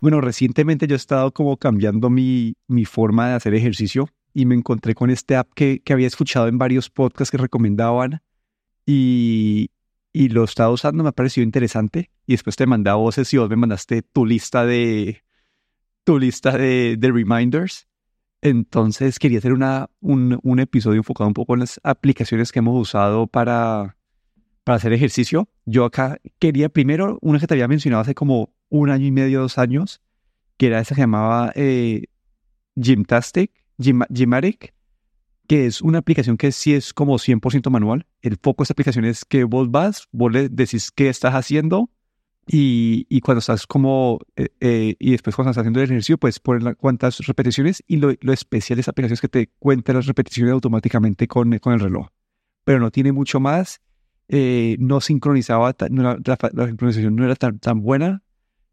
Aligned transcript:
Bueno, 0.00 0.20
recientemente 0.20 0.86
yo 0.86 0.94
he 0.94 0.96
estado 0.96 1.32
como 1.32 1.56
cambiando 1.56 2.10
mi, 2.10 2.56
mi 2.68 2.84
forma 2.84 3.28
de 3.28 3.34
hacer 3.34 3.54
ejercicio 3.54 4.08
y 4.34 4.44
me 4.44 4.54
encontré 4.54 4.94
con 4.94 5.10
este 5.10 5.36
app 5.36 5.48
que, 5.54 5.80
que 5.82 5.92
había 5.92 6.06
escuchado 6.06 6.48
en 6.48 6.58
varios 6.58 6.90
podcasts 6.90 7.30
que 7.30 7.38
recomendaban 7.38 8.20
y, 8.84 9.70
y 10.12 10.28
lo 10.28 10.44
estaba 10.44 10.70
usando, 10.70 11.02
me 11.02 11.08
ha 11.08 11.12
parecido 11.12 11.44
interesante. 11.44 12.10
Y 12.26 12.32
después 12.32 12.56
te 12.56 12.66
mandaba 12.66 12.96
voces 12.96 13.32
y 13.34 13.38
vos 13.38 13.48
me 13.50 13.56
mandaste 13.56 14.02
tu 14.02 14.26
lista 14.26 14.64
de 14.64 15.22
tu 16.04 16.18
lista 16.18 16.56
de, 16.56 16.96
de 16.98 17.12
reminders. 17.12 17.88
Entonces 18.40 19.18
quería 19.18 19.38
hacer 19.38 19.52
una, 19.52 19.90
un, 20.00 20.38
un, 20.42 20.60
episodio 20.60 20.98
enfocado 20.98 21.28
un 21.28 21.34
poco 21.34 21.54
en 21.54 21.60
las 21.60 21.80
aplicaciones 21.82 22.52
que 22.52 22.60
hemos 22.60 22.80
usado 22.80 23.26
para, 23.26 23.96
para 24.62 24.76
hacer 24.76 24.92
ejercicio. 24.92 25.48
Yo 25.64 25.84
acá 25.84 26.18
quería 26.38 26.68
primero 26.68 27.18
una 27.22 27.40
que 27.40 27.46
te 27.46 27.54
había 27.54 27.66
mencionado 27.66 28.02
hace 28.02 28.14
como 28.14 28.52
un 28.68 28.90
año 28.90 29.06
y 29.06 29.10
medio, 29.10 29.40
dos 29.40 29.58
años, 29.58 30.00
que 30.56 30.68
era 30.68 30.80
esa 30.80 30.94
que 30.94 31.02
llamaba 31.02 31.52
eh, 31.54 32.06
Gymtastic, 32.76 33.52
Gym, 33.78 34.02
Gymatic, 34.10 34.74
que 35.46 35.66
es 35.66 35.80
una 35.80 35.98
aplicación 35.98 36.36
que 36.36 36.52
sí 36.52 36.74
es 36.74 36.92
como 36.92 37.18
100% 37.18 37.70
manual. 37.70 38.06
El 38.20 38.36
foco 38.36 38.62
de 38.62 38.64
esta 38.64 38.72
aplicación 38.72 39.04
es 39.04 39.24
que 39.24 39.44
vos 39.44 39.70
vas, 39.70 40.08
vos 40.12 40.32
le 40.32 40.48
decís 40.48 40.90
qué 40.90 41.08
estás 41.08 41.34
haciendo 41.34 41.90
y, 42.48 43.06
y 43.08 43.20
cuando 43.20 43.40
estás 43.40 43.66
como, 43.66 44.20
eh, 44.36 44.48
eh, 44.60 44.94
y 44.98 45.10
después 45.10 45.34
cuando 45.34 45.50
estás 45.50 45.62
haciendo 45.62 45.80
el 45.80 45.86
ejercicio, 45.86 46.16
puedes 46.16 46.38
poner 46.38 46.76
cuántas 46.76 47.18
repeticiones 47.26 47.82
y 47.88 47.96
lo, 47.96 48.12
lo, 48.20 48.32
especial 48.32 48.76
de 48.76 48.82
esta 48.82 48.92
aplicación 48.92 49.14
es 49.14 49.20
que 49.20 49.28
te 49.28 49.50
cuenta 49.58 49.92
las 49.92 50.06
repeticiones 50.06 50.52
automáticamente 50.52 51.26
con, 51.26 51.58
con 51.58 51.72
el 51.72 51.80
reloj. 51.80 52.08
Pero 52.64 52.78
no 52.78 52.90
tiene 52.90 53.12
mucho 53.12 53.40
más. 53.40 53.80
Eh, 54.28 54.76
no 54.80 55.00
sincronizaba, 55.00 55.74
no, 55.90 56.02
la, 56.02 56.38
la, 56.52 56.66
sincronización 56.66 57.14
no 57.14 57.24
era 57.24 57.36
tan, 57.36 57.58
tan 57.58 57.80
buena. 57.80 58.22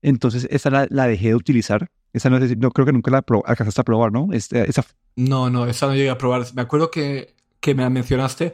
Entonces, 0.03 0.47
esa 0.51 0.69
la, 0.69 0.85
la 0.89 1.07
dejé 1.07 1.29
de 1.29 1.35
utilizar. 1.35 1.89
Esa 2.11 2.29
no, 2.29 2.37
no 2.37 2.71
creo 2.71 2.85
que 2.85 2.93
nunca 2.93 3.09
la 3.09 3.23
alcanzaste 3.45 3.81
a 3.81 3.83
probar, 3.83 4.11
¿no? 4.11 4.31
Este, 4.33 4.69
esa... 4.69 4.85
No, 5.15 5.49
no, 5.49 5.65
esa 5.65 5.87
no 5.87 5.95
llegué 5.95 6.11
a 6.11 6.17
probar. 6.19 6.45
Me 6.53 6.61
acuerdo 6.61 6.91
que, 6.91 7.35
que 7.59 7.73
me 7.73 7.81
la 7.83 7.89
mencionaste, 7.89 8.53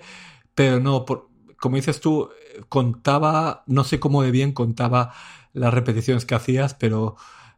pero 0.56 0.80
no, 0.80 1.04
por, 1.04 1.28
como 1.60 1.76
dices 1.76 2.00
tú, 2.00 2.30
contaba, 2.70 3.64
no 3.68 3.84
sé 3.84 4.00
cómo 4.00 4.22
de 4.24 4.32
bien 4.32 4.54
contaba 4.54 5.12
las 5.54 5.74
repeticiones 5.74 6.26
que 6.26 6.36
hacías, 6.36 6.76
pero 6.76 7.16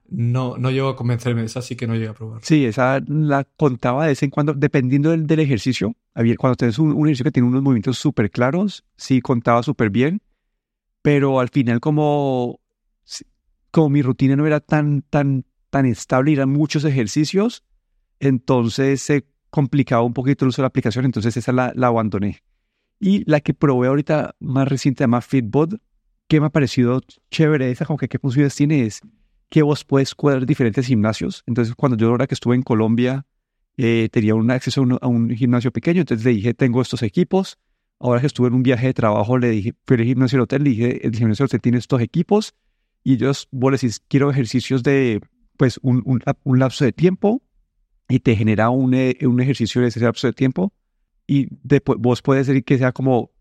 no, 0.07 0.57
no 0.57 0.71
llegó 0.71 0.89
a 0.89 0.95
convencerme. 0.95 1.43
Esa 1.43 1.61
sí 1.61 1.75
que 1.75 1.85
no 1.85 1.95
llegué 1.95 2.07
a 2.07 2.13
probar. 2.13 2.39
Sí, 2.43 2.65
esa 2.65 3.01
la 3.05 3.43
contaba 3.43 4.03
de 4.03 4.09
vez 4.09 4.23
en 4.23 4.29
cuando, 4.29 4.53
dependiendo 4.53 5.11
del, 5.11 5.27
del 5.27 5.41
ejercicio. 5.41 5.93
Cuando 6.37 6.55
tienes 6.55 6.79
un, 6.79 6.93
un 6.93 7.07
ejercicio 7.07 7.25
que 7.25 7.31
tiene 7.31 7.49
unos 7.49 7.61
movimientos 7.61 7.97
súper 7.97 8.31
claros, 8.31 8.85
sí 8.95 9.19
contaba 9.21 9.61
súper 9.61 9.89
bien, 9.89 10.21
pero 11.01 11.39
al 11.39 11.49
final 11.49 11.81
como, 11.81 12.60
como 13.71 13.89
mi 13.89 14.01
rutina 14.01 14.35
no 14.35 14.45
era 14.45 14.59
tan, 14.59 15.01
tan, 15.01 15.45
tan 15.69 15.85
estable, 15.85 16.33
eran 16.33 16.49
muchos 16.49 16.83
ejercicios, 16.83 17.63
entonces 18.19 19.01
se 19.01 19.25
complicaba 19.49 20.03
un 20.03 20.13
poquito 20.13 20.45
el 20.45 20.49
uso 20.49 20.61
de 20.61 20.63
la 20.63 20.67
aplicación, 20.67 21.05
entonces 21.05 21.35
esa 21.37 21.51
la, 21.51 21.71
la 21.75 21.87
abandoné. 21.87 22.43
Y 22.99 23.29
la 23.29 23.39
que 23.39 23.53
probé 23.53 23.87
ahorita 23.87 24.35
más 24.39 24.67
reciente, 24.67 25.03
llama 25.03 25.21
Fitbod, 25.21 25.75
que 26.27 26.39
me 26.39 26.47
ha 26.47 26.49
parecido 26.49 27.01
chévere 27.31 27.71
esa, 27.71 27.85
como 27.85 27.97
que 27.97 28.07
qué 28.07 28.19
funciones 28.19 28.55
tiene 28.55 28.85
es 28.85 29.01
que 29.49 29.63
vos 29.63 29.83
puedes 29.83 30.15
cuadrar 30.15 30.45
diferentes 30.45 30.85
gimnasios. 30.85 31.43
Entonces, 31.45 31.75
cuando 31.75 31.97
yo 31.97 32.09
ahora 32.09 32.27
que 32.27 32.35
estuve 32.35 32.55
en 32.55 32.61
Colombia, 32.61 33.25
eh, 33.75 34.07
tenía 34.11 34.35
un 34.35 34.49
acceso 34.49 34.81
a 34.81 34.83
un, 34.83 34.97
a 35.01 35.07
un, 35.07 35.29
gimnasio 35.31 35.71
pequeño, 35.71 36.01
entonces 36.01 36.23
le 36.23 36.31
dije, 36.31 36.53
tengo 36.53 36.81
estos 36.81 37.01
equipos. 37.03 37.57
Ahora 37.99 38.21
que 38.21 38.27
estuve 38.27 38.47
en 38.47 38.53
un 38.53 38.63
viaje 38.63 38.87
de 38.87 38.93
trabajo, 38.93 39.37
le 39.37 39.49
dije, 39.49 39.73
fui 39.85 39.97
al 39.97 40.03
gimnasio 40.05 40.37
del 40.37 40.43
hotel, 40.43 40.63
le 40.63 40.69
dije, 40.69 41.05
el 41.05 41.15
gimnasio 41.15 41.43
del 41.43 41.47
hotel 41.47 41.61
tiene 41.61 41.77
estos 41.79 42.01
equipos 42.01 42.55
y 43.03 43.13
ellos, 43.13 43.47
vos 43.51 43.71
decís, 43.73 44.01
quiero 44.07 44.29
ejercicios 44.29 44.83
de, 44.83 45.21
pues, 45.57 45.79
un, 45.81 46.01
un, 46.05 46.21
un 46.43 46.59
lapso 46.59 46.85
de 46.85 46.91
tiempo 46.91 47.41
y 48.07 48.19
te 48.19 48.35
genera 48.35 48.69
un, 48.69 48.93
eh, 48.93 49.17
un 49.21 49.39
ejercicio 49.41 49.81
de 49.81 49.87
ese 49.87 49.99
lapso 49.99 50.27
de 50.27 50.33
tiempo 50.33 50.73
y 51.27 51.47
después 51.63 51.97
vos 51.99 52.21
puedes 52.21 52.47
decir 52.47 52.63
que 52.63 52.77
sea 52.77 52.91
como 52.91 53.31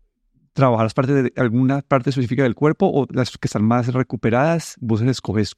trabajar 0.53 0.85
las 0.85 0.93
partes 0.93 1.23
de 1.23 1.33
alguna 1.35 1.81
parte 1.81 2.09
específica 2.09 2.43
del 2.43 2.55
cuerpo 2.55 2.89
o 2.93 3.07
las 3.11 3.37
que 3.37 3.47
están 3.47 3.63
más 3.63 3.87
recuperadas, 3.93 4.75
vos 4.79 5.01
escoges 5.01 5.55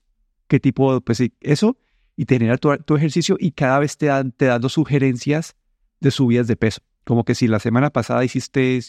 qué 0.48 0.60
tipo, 0.60 1.00
pues 1.02 1.22
eso, 1.42 1.78
y 2.16 2.26
te 2.26 2.36
genera 2.36 2.58
tu, 2.58 2.76
tu 2.78 2.96
ejercicio 2.96 3.38
y 3.40 3.52
cada 3.52 3.80
vez 3.80 3.98
te 3.98 4.08
dan 4.08 4.32
te 4.32 4.46
dando 4.46 4.70
sugerencias 4.70 5.56
de 6.00 6.12
subidas 6.12 6.48
de 6.48 6.56
peso. 6.56 6.82
Como 7.04 7.24
que 7.24 7.36
si 7.36 7.48
la 7.48 7.60
semana 7.60 7.90
pasada 7.90 8.24
hiciste 8.24 8.80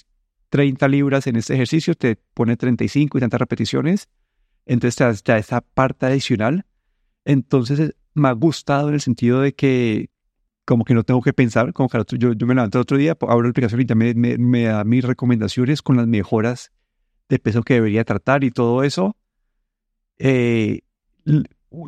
30 0.51 0.89
libras 0.89 1.27
en 1.27 1.37
este 1.37 1.55
ejercicio, 1.55 1.95
te 1.95 2.17
pone 2.35 2.57
35 2.57 3.19
y 3.19 3.21
tantas 3.21 3.41
repeticiones, 3.41 4.09
entonces 4.67 5.23
da 5.25 5.39
esa 5.39 5.61
parte 5.61 6.07
adicional. 6.07 6.67
Entonces 7.25 7.95
me 8.15 8.29
ha 8.29 8.33
gustado 8.33 8.89
en 8.89 8.95
el 8.95 9.01
sentido 9.01 9.41
de 9.41 9.55
que 9.55 10.11
como 10.65 10.85
que 10.85 10.95
no 10.95 11.03
tengo 11.03 11.21
que 11.21 11.33
pensar, 11.33 11.73
como 11.73 11.89
que 11.89 11.99
yo, 12.19 12.33
yo, 12.33 12.47
me 12.47 12.55
levanto 12.55 12.79
el 12.79 12.83
otro 12.83 12.97
día, 12.97 13.13
abro 13.21 13.43
la 13.43 13.51
aplicación 13.51 13.81
y 13.81 13.85
también 13.85 14.19
me, 14.19 14.39
me, 14.39 14.63
da 14.65 14.85
mis 14.85 15.05
recomendaciones 15.05 15.83
con 15.83 15.97
las 15.97 16.07
mejoras 16.07 16.73
de 17.29 17.39
peso 17.39 17.63
que 17.63 17.75
debería 17.75 18.05
tratar 18.05 18.45
y 18.45 18.51
todo 18.51 18.83
eso. 18.83 19.17
Eh, 20.19 20.81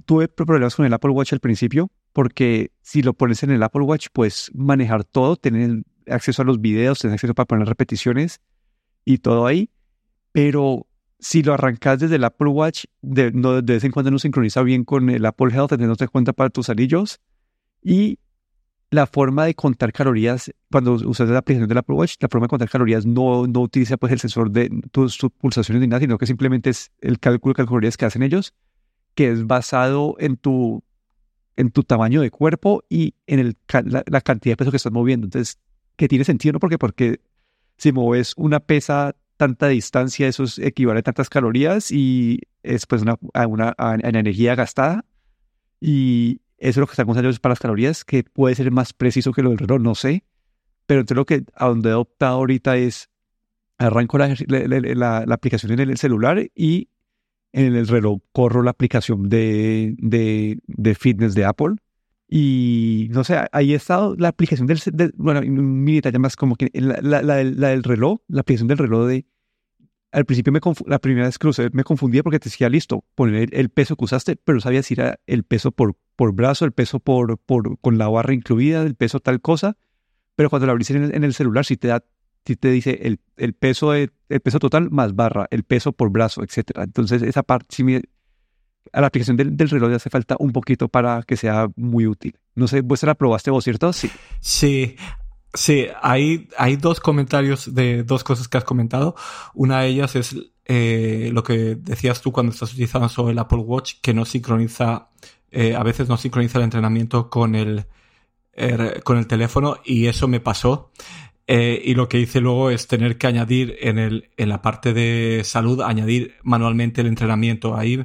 tuve 0.04 0.28
problemas 0.28 0.74
con 0.74 0.84
el 0.84 0.92
Apple 0.92 1.10
Watch 1.10 1.32
al 1.32 1.40
principio, 1.40 1.90
porque 2.12 2.72
si 2.82 3.02
lo 3.02 3.14
pones 3.14 3.42
en 3.42 3.50
el 3.50 3.62
Apple 3.62 3.82
Watch, 3.82 4.08
puedes 4.12 4.50
manejar 4.54 5.04
todo, 5.04 5.36
tener 5.36 5.82
acceso 6.06 6.42
a 6.42 6.44
los 6.44 6.60
videos, 6.60 6.98
tener 6.98 7.14
acceso 7.14 7.34
para 7.34 7.46
poner 7.46 7.68
repeticiones 7.68 8.40
y 9.04 9.18
todo 9.18 9.46
ahí. 9.46 9.70
Pero 10.32 10.86
si 11.18 11.42
lo 11.42 11.54
arrancas 11.54 12.00
desde 12.00 12.16
el 12.16 12.24
Apple 12.24 12.48
Watch, 12.48 12.84
de, 13.02 13.32
no, 13.32 13.62
de 13.62 13.74
vez 13.74 13.84
en 13.84 13.90
cuando 13.90 14.10
no 14.10 14.18
sincroniza 14.18 14.62
bien 14.62 14.84
con 14.84 15.08
el 15.10 15.24
Apple 15.24 15.52
Health, 15.52 15.72
no 15.72 15.96
te 15.96 16.08
cuenta 16.08 16.32
para 16.32 16.50
tus 16.50 16.68
anillos. 16.68 17.20
Y 17.82 18.18
la 18.90 19.06
forma 19.06 19.44
de 19.44 19.54
contar 19.54 19.92
calorías, 19.92 20.52
cuando 20.70 20.94
usas 20.94 21.28
la 21.28 21.38
aplicación 21.38 21.68
del 21.68 21.78
Apple 21.78 21.96
Watch, 21.96 22.16
la 22.20 22.28
forma 22.28 22.44
de 22.44 22.50
contar 22.50 22.68
calorías 22.68 23.06
no, 23.06 23.46
no 23.46 23.60
utiliza 23.60 23.96
pues 23.96 24.12
el 24.12 24.20
sensor 24.20 24.50
de 24.50 24.70
tus, 24.90 25.18
tus 25.18 25.30
pulsaciones 25.30 25.80
ni 25.80 25.88
nada, 25.88 26.00
sino 26.00 26.18
que 26.18 26.26
simplemente 26.26 26.70
es 26.70 26.92
el 27.00 27.18
cálculo 27.18 27.54
de 27.54 27.64
calorías 27.64 27.96
que 27.96 28.04
hacen 28.04 28.22
ellos, 28.22 28.54
que 29.14 29.30
es 29.30 29.46
basado 29.46 30.16
en 30.18 30.36
tu, 30.36 30.84
en 31.56 31.70
tu 31.70 31.82
tamaño 31.82 32.20
de 32.20 32.30
cuerpo 32.30 32.84
y 32.88 33.14
en 33.26 33.40
el, 33.40 33.56
la, 33.84 34.04
la, 34.06 34.20
cantidad 34.20 34.52
de 34.52 34.56
peso 34.56 34.70
que 34.70 34.76
estás 34.76 34.92
moviendo. 34.92 35.26
Entonces, 35.26 35.58
que 35.96 36.08
tiene 36.08 36.24
sentido, 36.24 36.52
¿no? 36.52 36.60
Porque, 36.60 36.78
porque 36.78 37.20
si 37.78 37.92
mueves 37.92 38.34
una 38.36 38.60
pesa 38.60 39.16
tanta 39.36 39.68
distancia, 39.68 40.28
eso 40.28 40.44
es, 40.44 40.58
equivale 40.58 41.00
a 41.00 41.02
tantas 41.02 41.28
calorías 41.28 41.90
y 41.90 42.40
es 42.62 42.86
pues 42.86 43.02
una, 43.02 43.18
una, 43.46 43.74
energía 44.02 44.54
gastada. 44.54 45.04
Y, 45.80 46.40
eso 46.58 46.70
es 46.70 46.76
lo 46.78 46.86
que 46.86 46.92
están 46.92 47.08
usando 47.08 47.30
para 47.40 47.52
las 47.52 47.60
calorías, 47.60 48.04
que 48.04 48.24
puede 48.24 48.54
ser 48.54 48.70
más 48.70 48.94
preciso 48.94 49.32
que 49.32 49.42
lo 49.42 49.50
del 49.50 49.58
reloj, 49.58 49.80
no 49.80 49.94
sé. 49.94 50.24
Pero 50.86 51.00
entonces 51.00 51.16
lo 51.16 51.26
que 51.26 51.44
a 51.54 51.66
donde 51.66 51.90
he 51.90 51.94
optado 51.94 52.36
ahorita 52.36 52.76
es 52.78 53.10
arranco 53.78 54.16
la, 54.16 54.28
la, 54.46 54.80
la, 54.80 55.24
la 55.26 55.34
aplicación 55.34 55.72
en 55.72 55.80
el 55.80 55.98
celular 55.98 56.50
y 56.54 56.88
en 57.52 57.74
el 57.74 57.88
reloj 57.88 58.20
corro 58.32 58.62
la 58.62 58.70
aplicación 58.70 59.28
de, 59.28 59.94
de, 59.98 60.58
de, 60.66 60.94
fitness 60.94 61.34
de 61.34 61.44
Apple. 61.44 61.76
Y 62.28 63.08
no 63.10 63.22
sé, 63.22 63.36
ahí 63.52 63.72
ha 63.72 63.76
estado 63.76 64.16
la 64.16 64.28
aplicación 64.28 64.66
del, 64.66 64.80
de, 64.92 65.12
bueno, 65.16 65.42
mi 65.42 65.94
detalle 65.94 66.18
más 66.18 66.34
como 66.34 66.56
que 66.56 66.70
la, 66.74 67.00
la, 67.00 67.22
la, 67.22 67.68
del 67.68 67.84
reloj, 67.84 68.18
la 68.26 68.40
aplicación 68.40 68.66
del 68.66 68.78
reloj 68.78 69.06
de, 69.06 69.26
al 70.10 70.24
principio 70.24 70.52
me 70.52 70.60
la 70.86 70.98
primera 70.98 71.26
vez 71.26 71.38
que 71.38 71.46
lo 71.46 71.50
usé 71.50 71.68
me 71.72 71.84
confundía 71.84 72.22
porque 72.22 72.38
te 72.40 72.48
decía, 72.48 72.68
listo, 72.68 73.04
poner 73.14 73.50
el, 73.52 73.68
peso 73.68 73.96
que 73.96 74.04
usaste, 74.04 74.36
pero 74.36 74.60
sabía 74.60 74.82
si 74.82 74.94
era 74.94 75.20
el 75.26 75.44
peso 75.44 75.70
por, 75.70 75.94
por 76.16 76.32
brazo, 76.32 76.64
el 76.64 76.72
peso 76.72 77.00
por, 77.00 77.38
por, 77.38 77.78
con 77.80 77.98
la 77.98 78.08
barra 78.08 78.32
incluida, 78.32 78.82
el 78.82 78.94
peso 78.94 79.20
tal 79.20 79.40
cosa, 79.40 79.76
pero 80.34 80.50
cuando 80.50 80.66
lo 80.66 80.72
abrís 80.72 80.90
en 80.90 81.04
el, 81.04 81.14
en 81.14 81.22
el 81.22 81.34
celular 81.34 81.64
sí 81.64 81.76
te 81.76 81.88
da, 81.88 82.02
sí 82.44 82.56
te 82.56 82.70
dice 82.70 83.00
el, 83.02 83.20
el 83.36 83.52
peso 83.52 83.92
de, 83.92 84.10
el 84.28 84.40
peso 84.40 84.58
total 84.58 84.90
más 84.90 85.14
barra, 85.14 85.46
el 85.50 85.64
peso 85.64 85.92
por 85.92 86.10
brazo, 86.10 86.42
etcétera. 86.42 86.84
Entonces 86.84 87.22
esa 87.22 87.42
parte 87.42 87.66
sí 87.70 87.84
me, 87.84 88.02
a 88.92 89.00
la 89.00 89.06
aplicación 89.08 89.36
del, 89.36 89.56
reloj 89.56 89.90
le 89.90 89.96
hace 89.96 90.10
falta 90.10 90.36
un 90.38 90.52
poquito 90.52 90.88
para 90.88 91.22
que 91.22 91.36
sea 91.36 91.68
muy 91.76 92.06
útil. 92.06 92.38
No 92.54 92.68
sé, 92.68 92.80
vos 92.80 93.02
la 93.02 93.14
probaste 93.14 93.50
vos, 93.50 93.64
¿cierto? 93.64 93.92
Sí. 93.92 94.10
Sí. 94.40 94.96
Sí, 95.54 95.86
hay, 96.02 96.48
hay 96.58 96.76
dos 96.76 97.00
comentarios 97.00 97.74
de 97.74 98.02
dos 98.02 98.24
cosas 98.24 98.46
que 98.46 98.58
has 98.58 98.64
comentado. 98.64 99.14
Una 99.54 99.80
de 99.80 99.88
ellas 99.88 100.14
es 100.14 100.36
eh, 100.66 101.30
lo 101.32 101.42
que 101.42 101.76
decías 101.76 102.20
tú 102.20 102.30
cuando 102.30 102.52
estás 102.52 102.72
utilizando 102.72 103.08
sobre 103.08 103.32
el 103.32 103.38
Apple 103.38 103.58
Watch, 103.58 103.94
que 104.02 104.12
no 104.12 104.26
sincroniza, 104.26 105.08
eh, 105.50 105.74
a 105.74 105.82
veces 105.82 106.08
no 106.08 106.18
sincroniza 106.18 106.58
el 106.58 106.64
entrenamiento 106.64 107.30
con 107.30 107.54
el, 107.54 107.86
eh, 108.52 109.00
con 109.02 109.16
el 109.16 109.26
teléfono 109.26 109.78
y 109.84 110.06
eso 110.06 110.28
me 110.28 110.40
pasó. 110.40 110.90
Eh, 111.48 111.80
y 111.84 111.94
lo 111.94 112.08
que 112.08 112.18
hice 112.18 112.40
luego 112.40 112.70
es 112.70 112.88
tener 112.88 113.18
que 113.18 113.28
añadir 113.28 113.76
en, 113.80 113.98
el, 113.98 114.30
en 114.36 114.48
la 114.48 114.62
parte 114.62 114.92
de 114.92 115.42
salud, 115.44 115.80
añadir 115.80 116.34
manualmente 116.42 117.02
el 117.02 117.06
entrenamiento. 117.06 117.76
Ahí, 117.76 118.04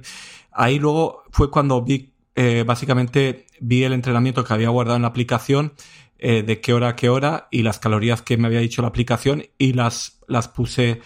ahí 0.52 0.80
luego 0.80 1.24
fue 1.32 1.50
cuando 1.50 1.82
vi, 1.82 2.14
eh, 2.36 2.64
básicamente 2.66 3.46
vi 3.60 3.84
el 3.84 3.94
entrenamiento 3.94 4.44
que 4.44 4.54
había 4.54 4.70
guardado 4.70 4.96
en 4.96 5.04
la 5.04 5.10
aplicación 5.10 5.74
eh, 6.18 6.44
de 6.44 6.62
qué 6.62 6.74
hora 6.74 6.90
a 6.90 6.96
qué 6.96 7.10
hora 7.10 7.48
y 7.52 7.64
las 7.64 7.80
calorías 7.80 8.22
que 8.22 8.38
me 8.38 8.48
había 8.48 8.60
dicho 8.60 8.82
la 8.82 8.90
aplicación 8.90 9.44
y 9.58 9.74
las, 9.74 10.20
las 10.28 10.48
puse 10.48 11.02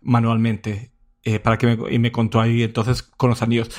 manualmente 0.00 0.90
eh, 1.22 1.38
para 1.38 1.58
que 1.58 1.66
me, 1.66 1.94
y 1.94 1.98
me 1.98 2.12
contó 2.12 2.40
ahí 2.40 2.62
entonces 2.62 3.02
con 3.02 3.30
los 3.30 3.42
anillos. 3.42 3.70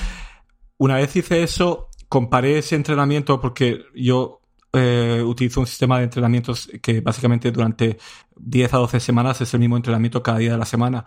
una 0.78 0.96
vez 0.96 1.14
hice 1.16 1.42
eso, 1.42 1.88
comparé 2.08 2.58
ese 2.58 2.76
entrenamiento 2.76 3.40
porque 3.40 3.84
yo 3.94 4.40
eh, 4.72 5.22
utilizo 5.24 5.60
un 5.60 5.66
sistema 5.66 5.98
de 5.98 6.04
entrenamientos 6.04 6.70
que 6.82 7.00
básicamente 7.00 7.50
durante 7.50 7.96
10 8.36 8.74
a 8.74 8.76
12 8.78 9.00
semanas 9.00 9.40
es 9.40 9.54
el 9.54 9.60
mismo 9.60 9.76
entrenamiento 9.76 10.22
cada 10.22 10.38
día 10.38 10.52
de 10.52 10.58
la 10.58 10.66
semana. 10.66 11.04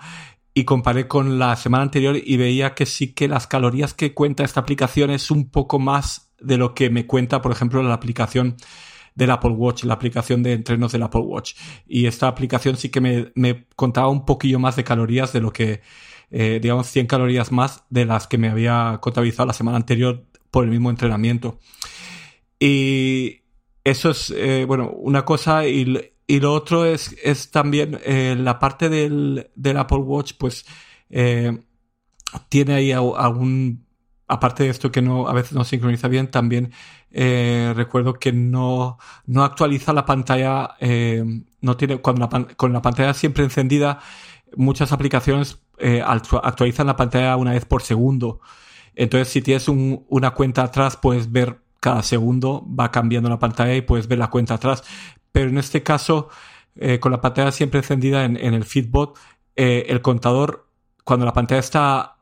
Y 0.59 0.65
comparé 0.65 1.07
con 1.07 1.39
la 1.39 1.56
semana 1.56 1.83
anterior 1.83 2.17
y 2.21 2.35
veía 2.35 2.75
que 2.75 2.85
sí 2.85 3.13
que 3.13 3.29
las 3.29 3.47
calorías 3.47 3.94
que 3.94 4.13
cuenta 4.13 4.44
esta 4.44 4.59
aplicación 4.59 5.09
es 5.09 5.31
un 5.31 5.50
poco 5.50 5.79
más 5.79 6.33
de 6.38 6.57
lo 6.57 6.73
que 6.73 6.89
me 6.89 7.07
cuenta, 7.07 7.41
por 7.41 7.53
ejemplo, 7.53 7.81
la 7.81 7.94
aplicación 7.94 8.57
del 9.15 9.31
Apple 9.31 9.51
Watch, 9.51 9.85
la 9.85 9.94
aplicación 9.94 10.44
de 10.44 10.51
entrenos 10.51 10.91
del 10.91 11.03
Apple 11.03 11.21
Watch. 11.21 11.53
Y 11.88 12.07
esta 12.07 12.27
aplicación 12.27 12.75
sí 12.75 12.89
que 12.89 13.00
me, 13.00 13.31
me 13.35 13.67
contaba 13.77 14.09
un 14.09 14.25
poquillo 14.25 14.59
más 14.59 14.75
de 14.75 14.83
calorías 14.83 15.31
de 15.31 15.39
lo 15.39 15.53
que, 15.53 15.79
eh, 16.29 16.59
digamos, 16.62 16.88
100 16.88 17.07
calorías 17.07 17.53
más 17.53 17.85
de 17.89 18.03
las 18.03 18.27
que 18.27 18.38
me 18.38 18.50
había 18.50 18.97
contabilizado 19.00 19.47
la 19.47 19.53
semana 19.53 19.77
anterior 19.77 20.25
por 20.51 20.65
el 20.65 20.71
mismo 20.71 20.89
entrenamiento. 20.89 21.57
Y 22.59 23.44
eso 23.85 24.09
es, 24.09 24.29
eh, 24.35 24.65
bueno, 24.65 24.89
una 24.89 25.23
cosa 25.23 25.65
y, 25.65 26.12
y, 26.29 26.39
lo 26.39 26.53
otro 26.53 26.85
es, 26.85 27.15
es 27.23 27.51
también 27.51 27.99
eh, 28.03 28.35
la 28.37 28.59
parte 28.59 28.89
del, 28.89 29.49
del, 29.55 29.77
Apple 29.77 29.99
Watch, 29.99 30.33
pues 30.37 30.65
eh, 31.09 31.57
tiene 32.49 32.73
ahí 32.75 32.91
algún, 32.91 33.85
aparte 34.27 34.63
de 34.63 34.69
esto 34.69 34.91
que 34.91 35.01
no, 35.01 35.27
a 35.27 35.33
veces 35.33 35.53
no 35.53 35.63
sincroniza 35.63 36.07
bien, 36.07 36.29
también 36.31 36.71
recuerdo 37.11 38.13
que 38.13 38.31
no, 38.31 38.99
no 39.25 39.43
actualiza 39.43 39.93
la 39.93 40.05
pantalla, 40.05 40.75
no 41.61 41.77
tiene, 41.77 41.97
cuando 41.97 42.29
la, 42.31 42.47
con 42.55 42.71
la 42.71 42.83
pantalla 42.83 43.15
siempre 43.15 43.43
encendida, 43.43 43.99
muchas 44.55 44.91
aplicaciones 44.91 45.59
actualizan 46.05 46.85
la 46.87 46.95
pantalla 46.95 47.35
una 47.35 47.53
vez 47.53 47.65
por 47.65 47.81
segundo. 47.81 48.41
Entonces, 48.95 49.29
si 49.29 49.41
tienes 49.41 49.67
un, 49.67 50.05
una 50.09 50.31
cuenta 50.31 50.63
atrás, 50.63 50.97
puedes 50.97 51.31
ver 51.31 51.61
cada 51.79 52.03
segundo, 52.03 52.65
va 52.67 52.91
cambiando 52.91 53.29
la 53.29 53.39
pantalla 53.39 53.75
y 53.75 53.81
puedes 53.81 54.07
ver 54.07 54.19
la 54.19 54.29
cuenta 54.29 54.55
atrás. 54.55 54.83
Pero 55.31 55.49
en 55.49 55.57
este 55.57 55.83
caso, 55.83 56.29
eh, 56.75 56.99
con 56.99 57.11
la 57.11 57.21
pantalla 57.21 57.51
siempre 57.51 57.79
encendida 57.79 58.25
en, 58.25 58.37
el 58.37 58.63
Fitbot, 58.63 59.17
eh, 59.55 59.85
el 59.89 60.01
contador, 60.01 60.67
cuando 61.03 61.25
la 61.25 61.33
pantalla 61.33 61.59
está, 61.59 62.17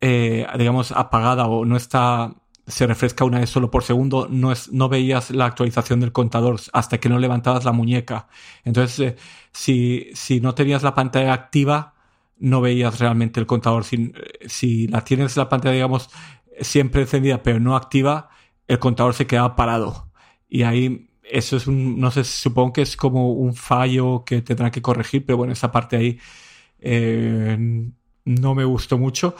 eh, 0.00 0.46
digamos, 0.58 0.92
apagada 0.92 1.46
o 1.46 1.64
no 1.64 1.76
está, 1.76 2.34
se 2.66 2.86
refresca 2.86 3.24
una 3.24 3.40
vez 3.40 3.50
solo 3.50 3.70
por 3.70 3.84
segundo, 3.84 4.28
no, 4.30 4.52
es, 4.52 4.72
no 4.72 4.88
veías 4.88 5.30
la 5.30 5.46
actualización 5.46 6.00
del 6.00 6.12
contador 6.12 6.60
hasta 6.72 6.98
que 6.98 7.08
no 7.08 7.18
levantabas 7.18 7.64
la 7.64 7.72
muñeca. 7.72 8.28
Entonces, 8.64 9.14
si, 9.52 10.10
si 10.14 10.40
no 10.40 10.54
tenías 10.54 10.82
la 10.82 10.94
pantalla 10.94 11.32
activa, 11.32 11.94
no 12.38 12.60
veías 12.60 12.98
realmente 12.98 13.40
el 13.40 13.46
contador. 13.46 13.84
Si, 13.84 14.12
si 14.46 14.88
la 14.88 15.02
tienes 15.02 15.36
la 15.36 15.48
pantalla, 15.48 15.74
digamos, 15.74 16.10
siempre 16.60 17.02
encendida 17.02 17.42
pero 17.42 17.60
no 17.60 17.76
activa, 17.76 18.28
el 18.68 18.78
contador 18.78 19.14
se 19.14 19.26
quedaba 19.26 19.56
parado. 19.56 20.10
Y 20.48 20.62
ahí, 20.62 21.10
eso 21.30 21.56
es 21.56 21.66
un, 21.66 21.98
no 22.00 22.10
sé, 22.10 22.24
supongo 22.24 22.74
que 22.74 22.82
es 22.82 22.96
como 22.96 23.32
un 23.32 23.54
fallo 23.54 24.24
que 24.24 24.42
tendrán 24.42 24.70
que 24.70 24.82
corregir, 24.82 25.24
pero 25.24 25.38
bueno, 25.38 25.52
esa 25.52 25.72
parte 25.72 25.96
ahí 25.96 26.18
eh, 26.78 27.56
no 28.24 28.54
me 28.54 28.64
gustó 28.64 28.98
mucho. 28.98 29.34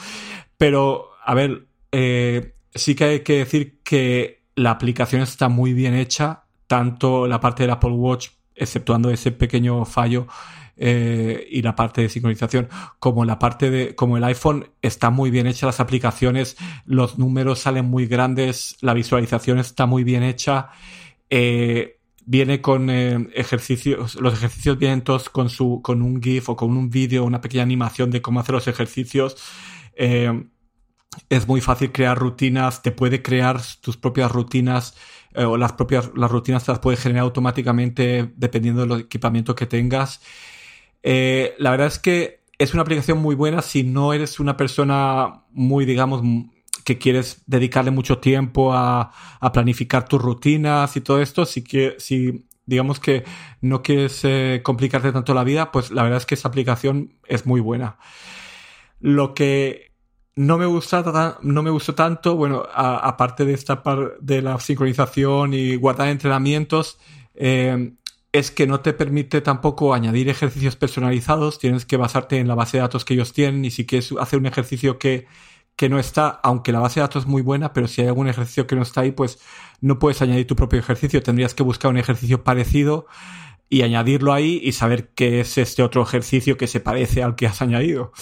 Pero, 0.57 1.11
a 1.25 1.35
ver, 1.35 1.67
eh, 1.93 2.55
sí 2.75 2.95
que 2.95 3.05
hay 3.05 3.21
que 3.21 3.39
decir 3.39 3.81
que 3.83 4.45
la 4.55 4.71
aplicación 4.71 5.23
está 5.23 5.49
muy 5.49 5.73
bien 5.75 5.95
hecha, 5.95 6.45
tanto 6.67 7.27
la 7.27 7.41
parte 7.41 7.63
del 7.63 7.71
Apple 7.71 7.91
Watch, 7.91 8.29
exceptuando 8.55 9.11
ese 9.11 9.33
pequeño 9.33 9.85
fallo, 9.85 10.27
eh, 10.79 11.47
y 11.51 11.63
la 11.63 11.75
parte 11.75 12.03
de 12.03 12.09
sincronización, 12.09 12.69
como 12.99 13.25
la 13.25 13.39
parte 13.39 13.71
de, 13.71 13.95
como 13.95 14.17
el 14.17 14.25
iPhone 14.25 14.69
está 14.83 15.11
muy 15.11 15.31
bien 15.31 15.47
hecha, 15.47 15.67
las 15.67 15.81
aplicaciones, 15.81 16.57
los 16.85 17.19
números 17.19 17.61
salen 17.61 17.87
muy 17.87 18.07
grandes, 18.07 18.77
la 18.81 18.93
visualización 18.93 19.59
está 19.59 19.87
muy 19.87 20.05
bien 20.05 20.23
hecha, 20.23 20.71
eh, 21.31 21.99
viene 22.25 22.61
con 22.61 22.91
eh, 22.91 23.29
ejercicios, 23.35 24.17
los 24.17 24.35
ejercicios 24.35 24.79
vienen 24.79 25.03
todos 25.03 25.29
con 25.29 25.49
su, 25.49 25.81
con 25.83 26.03
un 26.03 26.23
GIF 26.23 26.49
o 26.51 26.57
con 26.57 26.77
un 26.77 26.91
vídeo, 26.91 27.25
una 27.25 27.41
pequeña 27.41 27.63
animación 27.63 28.11
de 28.11 28.23
cómo 28.23 28.41
hacer 28.41 28.55
los 28.55 28.69
ejercicios. 28.69 29.37
es 31.29 31.47
muy 31.49 31.61
fácil 31.61 31.93
crear 31.93 32.19
rutinas, 32.19 32.83
te 32.83 32.93
puede 32.93 33.23
crear 33.23 33.61
tus 33.81 33.97
propias 33.97 34.31
rutinas 34.31 34.97
o 35.35 35.57
las 35.57 35.73
propias 35.73 36.11
las 36.15 36.31
rutinas 36.31 36.65
te 36.65 36.73
las 36.73 36.81
puede 36.81 36.97
generar 36.97 37.25
automáticamente 37.25 38.33
dependiendo 38.37 38.87
del 38.87 39.01
equipamiento 39.03 39.55
que 39.55 39.67
tengas. 39.67 40.21
Eh, 41.09 41.55
la 41.59 41.71
verdad 41.71 41.87
es 41.87 42.01
que 42.01 42.41
es 42.59 42.73
una 42.73 42.83
aplicación 42.83 43.19
muy 43.19 43.37
buena 43.37 43.63
si 43.63 43.85
no 43.85 44.13
eres 44.13 44.41
una 44.41 44.57
persona 44.57 45.45
muy, 45.53 45.85
digamos, 45.85 46.21
que 46.87 46.99
quieres 46.99 47.43
dedicarle 47.47 47.91
mucho 47.91 48.19
tiempo 48.19 48.73
a, 48.73 49.11
planificar 49.53 50.09
tus 50.09 50.23
rutinas 50.23 50.97
y 50.97 51.01
todo 51.01 51.21
esto, 51.21 51.45
si, 51.45 51.65
que, 51.65 51.97
si 51.99 52.47
digamos 52.65 53.01
que 53.01 53.25
no 53.61 53.83
quieres 53.83 54.21
eh, 54.23 54.61
complicarte 54.63 55.11
tanto 55.11 55.35
la 55.35 55.43
vida, 55.43 55.73
pues 55.73 55.91
la 55.91 56.05
verdad 56.05 56.19
es 56.19 56.27
que 56.27 56.37
esa 56.37 56.47
aplicación 56.47 57.15
es 57.27 57.45
muy 57.45 57.61
buena. 57.61 57.99
Lo 59.01 59.35
que 59.35 59.95
no 60.37 60.59
me 60.59 60.67
gusta 60.67 61.39
no 61.43 61.63
me 61.65 61.71
gustó 61.71 61.97
tanto, 61.97 62.37
bueno, 62.37 62.63
aparte 62.73 63.45
de 63.45 63.55
esta 63.55 63.83
parte 63.83 64.15
de 64.21 64.43
la 64.43 64.61
sincronización 64.61 65.55
y 65.55 65.75
guardar 65.75 66.09
entrenamientos, 66.09 66.99
eh, 67.35 67.95
es 68.31 68.53
que 68.53 68.69
no 68.69 68.79
te 68.79 68.93
permite 68.93 69.41
tampoco 69.41 69.93
añadir 69.93 70.29
ejercicios 70.29 70.77
personalizados, 70.77 71.59
tienes 71.59 71.85
que 71.85 71.97
basarte 71.97 72.39
en 72.39 72.47
la 72.47 72.55
base 72.55 72.77
de 72.77 72.83
datos 72.83 73.05
que 73.05 73.15
ellos 73.15 73.33
tienen 73.33 73.65
y 73.65 73.73
si 73.73 73.87
quieres 73.87 74.15
hacer 74.21 74.39
un 74.39 74.47
ejercicio 74.47 75.01
que, 75.01 75.27
que 75.77 75.89
no 75.89 75.99
está, 75.99 76.29
aunque 76.43 76.73
la 76.73 76.81
base 76.81 77.01
de 77.01 77.03
datos 77.03 77.25
es 77.25 77.29
muy 77.29 77.43
buena, 77.43 77.73
pero 77.73 77.87
si 77.87 78.01
hay 78.01 78.09
algún 78.09 78.29
ejercicio 78.29 78.67
que 78.67 78.77
no 78.77 78.83
está 78.83 79.03
ahí, 79.03 79.13
pues 79.13 79.39
no 79.81 79.99
puedes 79.99 80.23
añadir 80.23 80.47
tu 80.47 80.57
propio 80.57 80.79
ejercicio, 80.79 81.23
tendrías 81.23 81.55
que 81.55 81.63
buscar 81.63 81.91
un 81.91 81.99
ejercicio 81.99 82.43
parecido 82.45 83.07
y 83.69 83.83
añadirlo 83.83 84.33
ahí 84.33 84.61
y 84.63 84.73
saber 84.73 85.11
qué 85.15 85.41
es 85.41 85.59
este 85.59 85.83
otro 85.83 86.03
ejercicio 86.03 86.57
que 86.57 86.67
se 86.67 86.81
parece 86.81 87.23
al 87.23 87.37
que 87.37 87.47
has 87.47 87.61
añadido. 87.63 88.13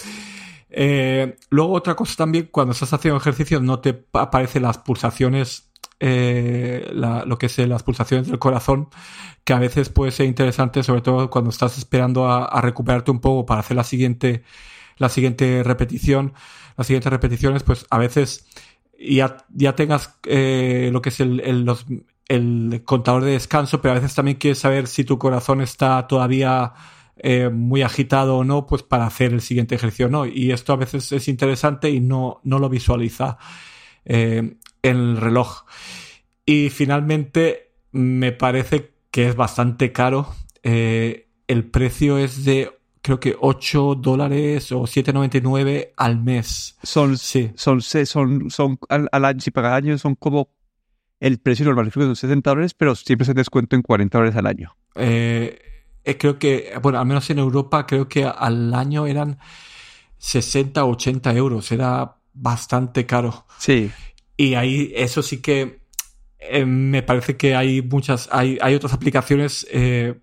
Eh, 0.69 1.37
luego 1.49 1.73
otra 1.73 1.95
cosa 1.95 2.15
también, 2.17 2.49
cuando 2.51 2.73
estás 2.73 2.91
haciendo 2.91 3.17
ejercicios 3.17 3.61
no 3.61 3.79
te 3.79 4.05
aparecen 4.13 4.63
las 4.63 4.77
pulsaciones 4.77 5.71
eh, 5.99 6.91
lo 6.93 7.37
que 7.37 7.45
es 7.45 7.57
las 7.57 7.83
pulsaciones 7.83 8.27
del 8.27 8.39
corazón, 8.39 8.89
que 9.43 9.53
a 9.53 9.59
veces 9.59 9.89
puede 9.89 10.11
ser 10.11 10.25
interesante, 10.25 10.83
sobre 10.83 11.01
todo 11.01 11.29
cuando 11.29 11.49
estás 11.49 11.77
esperando 11.77 12.29
a, 12.29 12.61
recuperarte 12.61 13.11
un 13.11 13.19
poco 13.19 13.45
para 13.45 13.61
hacer 13.61 13.77
la 13.77 13.83
siguiente, 13.83 14.43
la 14.97 15.09
siguiente 15.09 15.63
repetición, 15.63 16.33
las 16.77 16.87
siguientes 16.87 17.11
repeticiones, 17.11 17.63
pues 17.63 17.85
a 17.89 17.97
veces 17.97 18.47
ya, 18.99 19.37
ya 19.49 19.75
tengas 19.75 20.17
eh, 20.25 20.89
lo 20.91 21.01
que 21.01 21.09
es 21.09 21.19
el, 21.19 21.41
el, 22.27 22.83
contador 22.83 23.23
de 23.23 23.31
descanso, 23.31 23.81
pero 23.81 23.93
a 23.93 23.95
veces 23.95 24.15
también 24.15 24.37
quieres 24.37 24.59
saber 24.59 24.87
si 24.87 25.03
tu 25.03 25.17
corazón 25.17 25.61
está 25.61 26.07
todavía 26.07 26.73
eh, 27.17 27.49
muy 27.49 27.81
agitado 27.81 28.37
o 28.37 28.43
no, 28.43 28.65
pues 28.65 28.83
para 28.83 29.05
hacer 29.05 29.33
el 29.33 29.41
siguiente 29.41 29.75
ejercicio 29.75 30.09
no. 30.09 30.25
Y 30.25 30.51
esto 30.51 30.73
a 30.73 30.77
veces 30.77 31.11
es 31.11 31.27
interesante 31.27 31.89
y 31.89 31.99
no, 31.99 32.41
no 32.43 32.59
lo 32.59 32.69
visualiza. 32.69 33.37
Eh, 34.05 34.57
el 34.85 35.17
reloj. 35.17 35.65
Y 36.45 36.69
finalmente 36.69 37.71
me 37.91 38.31
parece 38.31 38.93
que 39.11 39.27
es 39.27 39.35
bastante 39.35 39.91
caro. 39.91 40.33
Eh, 40.63 41.27
el 41.47 41.65
precio 41.65 42.17
es 42.17 42.45
de 42.45 42.71
creo 43.05 43.19
que 43.19 43.35
8 43.39 43.99
dólares 43.99 44.71
o 44.71 44.81
7.99 44.81 45.91
al 45.95 46.23
mes. 46.23 46.75
Son, 46.81 47.19
sí. 47.19 47.51
son, 47.53 47.79
son, 47.79 48.49
son 48.49 48.79
al, 48.89 49.25
año, 49.25 49.39
si 49.39 49.51
pagas 49.51 49.73
año 49.73 49.95
son 49.99 50.15
como 50.15 50.49
el 51.19 51.37
precio 51.37 51.65
normal, 51.65 51.91
son 51.91 52.15
60 52.15 52.49
dólares, 52.49 52.73
pero 52.73 52.95
siempre 52.95 53.23
se 53.23 53.35
descuento 53.35 53.75
en 53.75 53.83
40 53.83 54.17
dólares 54.17 54.35
al 54.35 54.47
año. 54.47 54.75
Eh, 54.95 55.55
eh, 56.03 56.17
creo 56.17 56.39
que, 56.39 56.73
bueno, 56.81 56.97
al 56.99 57.05
menos 57.05 57.29
en 57.29 57.37
Europa, 57.37 57.85
creo 57.85 58.09
que 58.09 58.25
al 58.25 58.73
año 58.73 59.05
eran 59.05 59.37
60 60.17 60.83
o 60.83 60.93
80 60.93 61.31
euros. 61.35 61.71
Era 61.71 62.15
bastante 62.33 63.05
caro. 63.05 63.45
Sí. 63.59 63.91
Y 64.35 64.55
ahí, 64.55 64.91
eso 64.95 65.21
sí 65.21 65.43
que 65.43 65.79
eh, 66.39 66.65
me 66.65 67.03
parece 67.03 67.37
que 67.37 67.55
hay 67.55 67.83
muchas, 67.83 68.29
hay, 68.31 68.57
hay 68.61 68.73
otras 68.73 68.93
aplicaciones 68.93 69.67
eh, 69.69 70.15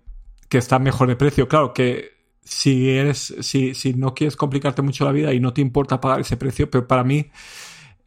que 0.49 0.57
están 0.57 0.83
mejor 0.83 1.07
de 1.07 1.15
precio. 1.15 1.47
Claro 1.47 1.73
que 1.73 2.11
si 2.43 2.89
eres, 2.89 3.35
si, 3.41 3.73
si 3.73 3.93
no 3.93 4.13
quieres 4.13 4.35
complicarte 4.35 4.81
mucho 4.81 5.05
la 5.05 5.11
vida 5.11 5.33
y 5.33 5.39
no 5.39 5.53
te 5.53 5.61
importa 5.61 6.01
pagar 6.01 6.21
ese 6.21 6.37
precio, 6.37 6.69
pero 6.69 6.87
para 6.87 7.03
mí 7.03 7.31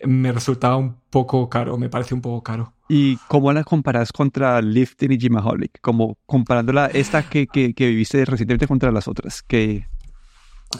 me 0.04 0.32
resultaba 0.32 0.76
un 0.76 0.96
poco 1.10 1.48
caro, 1.48 1.78
me 1.78 1.88
parece 1.88 2.14
un 2.14 2.20
poco 2.20 2.42
caro. 2.42 2.72
¿Y 2.88 3.16
cómo 3.28 3.52
la 3.52 3.64
comparas 3.64 4.12
contra 4.12 4.60
Lifting 4.60 5.12
y 5.12 5.18
Gymaholic? 5.18 5.80
Como 5.80 6.18
comparándola 6.26 6.86
esta 6.86 7.28
que, 7.28 7.46
que, 7.46 7.74
que 7.74 7.88
viviste 7.88 8.24
recientemente 8.24 8.68
contra 8.68 8.92
las 8.92 9.08
otras. 9.08 9.42
Que... 9.42 9.86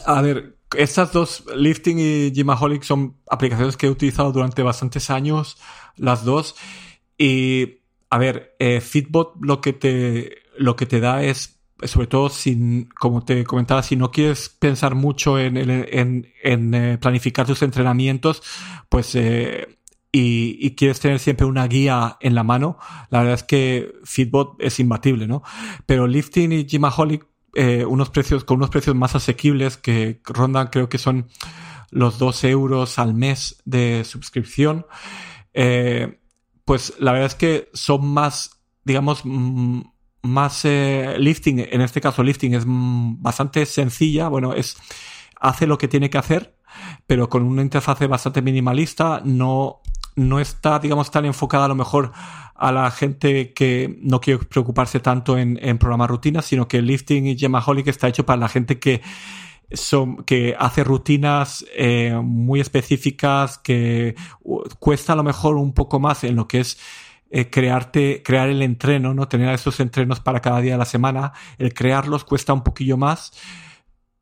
A 0.05 0.21
ver, 0.21 0.57
estas 0.75 1.11
dos, 1.11 1.43
Lifting 1.55 1.99
y 1.99 2.31
Gymaholic, 2.33 2.83
son 2.83 3.17
aplicaciones 3.29 3.75
que 3.75 3.87
he 3.87 3.89
utilizado 3.89 4.31
durante 4.31 4.63
bastantes 4.63 5.09
años, 5.09 5.57
las 5.95 6.23
dos. 6.23 6.55
Y, 7.17 7.79
a 8.09 8.17
ver, 8.17 8.55
eh, 8.59 8.79
Fitbot 8.79 9.33
lo 9.41 9.59
que 9.59 9.73
te, 9.73 10.37
lo 10.57 10.75
que 10.75 10.85
te 10.85 10.99
da 10.99 11.23
es, 11.23 11.56
sobre 11.83 12.07
todo, 12.07 12.29
sin, 12.29 12.89
como 12.99 13.23
te 13.23 13.43
comentaba, 13.43 13.83
si 13.83 13.95
no 13.95 14.11
quieres 14.11 14.49
pensar 14.49 14.95
mucho 14.95 15.37
en, 15.37 15.57
en, 15.57 16.25
eh, 16.73 16.97
planificar 16.99 17.45
tus 17.45 17.61
entrenamientos, 17.61 18.41
pues, 18.89 19.13
eh, 19.15 19.77
y, 20.11 20.71
quieres 20.71 20.99
tener 20.99 21.19
siempre 21.19 21.45
una 21.45 21.67
guía 21.67 22.17
en 22.21 22.33
la 22.33 22.43
mano, 22.43 22.79
la 23.11 23.19
verdad 23.19 23.35
es 23.35 23.43
que 23.43 23.93
Fitbot 24.03 24.55
es 24.59 24.79
imbatible, 24.79 25.27
¿no? 25.27 25.43
Pero 25.85 26.07
Lifting 26.07 26.51
y 26.51 26.65
Gymaholic, 26.67 27.27
eh, 27.53 27.85
unos 27.85 28.09
precios, 28.09 28.43
con 28.43 28.57
unos 28.57 28.71
precios 28.71 28.95
más 28.95 29.15
asequibles 29.15 29.77
que 29.77 30.21
rondan, 30.25 30.67
creo 30.67 30.89
que 30.89 30.97
son 30.97 31.27
los 31.91 32.17
2 32.17 32.43
euros 32.45 32.97
al 32.97 33.13
mes 33.13 33.61
de 33.65 34.03
suscripción, 34.03 34.87
pues 36.65 36.93
la 36.99 37.11
verdad 37.13 37.27
es 37.27 37.35
que 37.35 37.69
son 37.73 38.07
más, 38.07 38.59
digamos, 38.83 39.23
más 40.27 40.65
eh, 40.65 41.15
lifting, 41.17 41.59
en 41.59 41.81
este 41.81 42.01
caso 42.01 42.23
lifting 42.23 42.53
es 42.53 42.63
bastante 42.67 43.65
sencilla, 43.65 44.27
bueno, 44.27 44.53
es 44.53 44.77
hace 45.39 45.67
lo 45.67 45.77
que 45.77 45.87
tiene 45.87 46.09
que 46.09 46.17
hacer, 46.17 46.55
pero 47.05 47.29
con 47.29 47.43
una 47.43 47.61
interfaz 47.61 47.99
bastante 48.07 48.41
minimalista, 48.41 49.21
no, 49.23 49.81
no 50.15 50.39
está, 50.39 50.79
digamos, 50.79 51.11
tan 51.11 51.25
enfocada 51.25 51.65
a 51.65 51.69
lo 51.69 51.75
mejor 51.75 52.11
a 52.55 52.71
la 52.71 52.89
gente 52.91 53.53
que 53.53 53.99
no 54.01 54.19
quiere 54.19 54.43
preocuparse 54.45 54.99
tanto 54.99 55.37
en, 55.37 55.59
en 55.61 55.77
programar 55.77 56.09
rutinas, 56.09 56.45
sino 56.45 56.67
que 56.67 56.81
lifting 56.81 57.27
y 57.27 57.37
Gemaholic 57.37 57.87
está 57.87 58.07
hecho 58.07 58.25
para 58.25 58.39
la 58.39 58.49
gente 58.49 58.79
que 58.79 59.01
son, 59.71 60.23
que 60.23 60.55
hace 60.57 60.83
rutinas 60.83 61.65
eh, 61.75 62.19
muy 62.23 62.59
específicas, 62.59 63.57
que 63.57 64.15
cuesta 64.79 65.13
a 65.13 65.15
lo 65.15 65.23
mejor 65.23 65.57
un 65.57 65.73
poco 65.73 65.99
más 65.99 66.23
en 66.23 66.35
lo 66.35 66.47
que 66.47 66.61
es 66.61 66.77
eh, 67.29 67.49
crearte, 67.49 68.21
crear 68.23 68.49
el 68.49 68.61
entreno, 68.61 69.13
¿no? 69.13 69.27
Tener 69.27 69.53
esos 69.53 69.79
entrenos 69.79 70.19
para 70.19 70.39
cada 70.41 70.61
día 70.61 70.73
de 70.73 70.77
la 70.77 70.85
semana. 70.85 71.33
El 71.57 71.73
crearlos 71.73 72.23
cuesta 72.23 72.53
un 72.53 72.63
poquillo 72.63 72.97
más, 72.97 73.33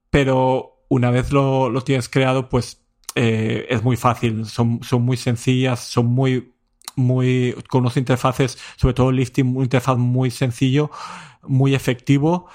pero 0.10 0.86
una 0.90 1.12
vez 1.12 1.32
lo, 1.32 1.70
lo 1.70 1.82
tienes 1.82 2.10
creado, 2.10 2.50
pues 2.50 2.86
eh, 3.16 3.68
es 3.70 3.84
muy 3.84 3.98
fácil. 3.98 4.46
Son, 4.46 4.82
son 4.84 5.04
muy 5.04 5.18
sencillas, 5.18 5.80
son 5.80 6.08
muy, 6.08 6.54
muy, 6.96 7.56
con 7.70 7.82
unos 7.82 7.98
interfaces, 7.98 8.58
sobre 8.76 8.94
todo 8.94 9.12
lifting, 9.12 9.56
un 9.56 9.64
interfaz 9.64 9.98
muy 9.98 10.32
sencillo, 10.32 10.92
muy 11.44 11.76
efectivo. 11.76 12.48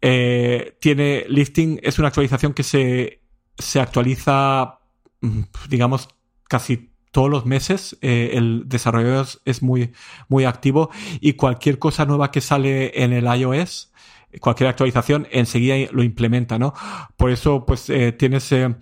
Eh, 0.00 0.76
tiene 0.80 1.24
lifting, 1.28 1.78
es 1.82 1.98
una 1.98 2.08
actualización 2.08 2.54
que 2.54 2.62
se, 2.62 3.22
se 3.58 3.80
actualiza, 3.80 4.80
mm, 5.20 5.42
digamos, 5.68 6.08
casi 6.48 6.89
todos 7.10 7.30
los 7.30 7.46
meses 7.46 7.96
eh, 8.02 8.32
el 8.34 8.64
desarrollador 8.66 9.26
es 9.44 9.62
muy, 9.62 9.92
muy 10.28 10.44
activo 10.44 10.90
y 11.20 11.34
cualquier 11.34 11.78
cosa 11.78 12.04
nueva 12.06 12.30
que 12.30 12.40
sale 12.40 13.02
en 13.02 13.12
el 13.12 13.24
iOS, 13.24 13.92
cualquier 14.40 14.68
actualización, 14.68 15.26
enseguida 15.32 15.90
lo 15.92 16.02
implementa, 16.02 16.58
¿no? 16.58 16.72
Por 17.16 17.30
eso, 17.30 17.66
pues, 17.66 17.90
eh, 17.90 18.12
tienes 18.12 18.52
eh, 18.52 18.74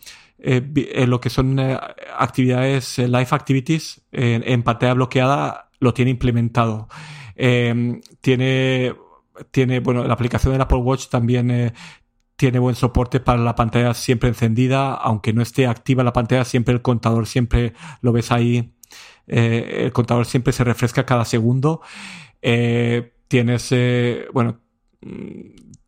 lo 1.06 1.20
que 1.20 1.30
son 1.30 1.58
actividades, 2.18 2.98
live 2.98 3.28
activities, 3.30 4.02
en 4.12 4.62
pantalla 4.62 4.94
bloqueada, 4.94 5.70
lo 5.80 5.94
tiene 5.94 6.10
implementado. 6.10 6.88
tiene, 7.34 8.94
tiene, 9.50 9.80
bueno, 9.80 10.04
la 10.04 10.12
aplicación 10.12 10.52
del 10.52 10.60
Apple 10.60 10.78
Watch 10.78 11.08
también 11.08 11.72
tiene 12.38 12.60
buen 12.60 12.76
soporte 12.76 13.18
para 13.18 13.40
la 13.40 13.56
pantalla 13.56 13.94
siempre 13.94 14.28
encendida, 14.28 14.94
aunque 14.94 15.32
no 15.32 15.42
esté 15.42 15.66
activa 15.66 16.04
la 16.04 16.12
pantalla, 16.12 16.44
siempre 16.44 16.72
el 16.72 16.82
contador 16.82 17.26
siempre 17.26 17.72
lo 18.00 18.12
ves 18.12 18.30
ahí, 18.30 18.74
eh, 19.26 19.82
el 19.86 19.92
contador 19.92 20.24
siempre 20.24 20.52
se 20.52 20.62
refresca 20.62 21.04
cada 21.04 21.24
segundo. 21.24 21.80
Eh, 22.40 23.12
tienes, 23.26 23.72
eh, 23.72 24.26
bueno, 24.32 24.60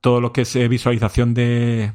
todo 0.00 0.20
lo 0.20 0.32
que 0.32 0.40
es 0.40 0.68
visualización 0.68 1.34
de, 1.34 1.92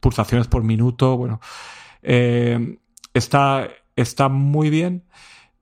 pulsaciones 0.00 0.46
por 0.46 0.62
minuto, 0.62 1.16
bueno, 1.16 1.40
está, 2.02 3.70
está 3.96 4.28
muy 4.28 4.68
bien. 4.68 5.04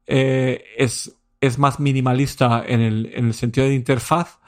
es, 0.06 1.16
es 1.40 1.58
más 1.60 1.78
minimalista 1.78 2.64
en 2.66 2.80
el, 2.80 3.12
en 3.14 3.26
el 3.26 3.34
sentido 3.34 3.68
de 3.68 3.74
interfaz. 3.74 4.40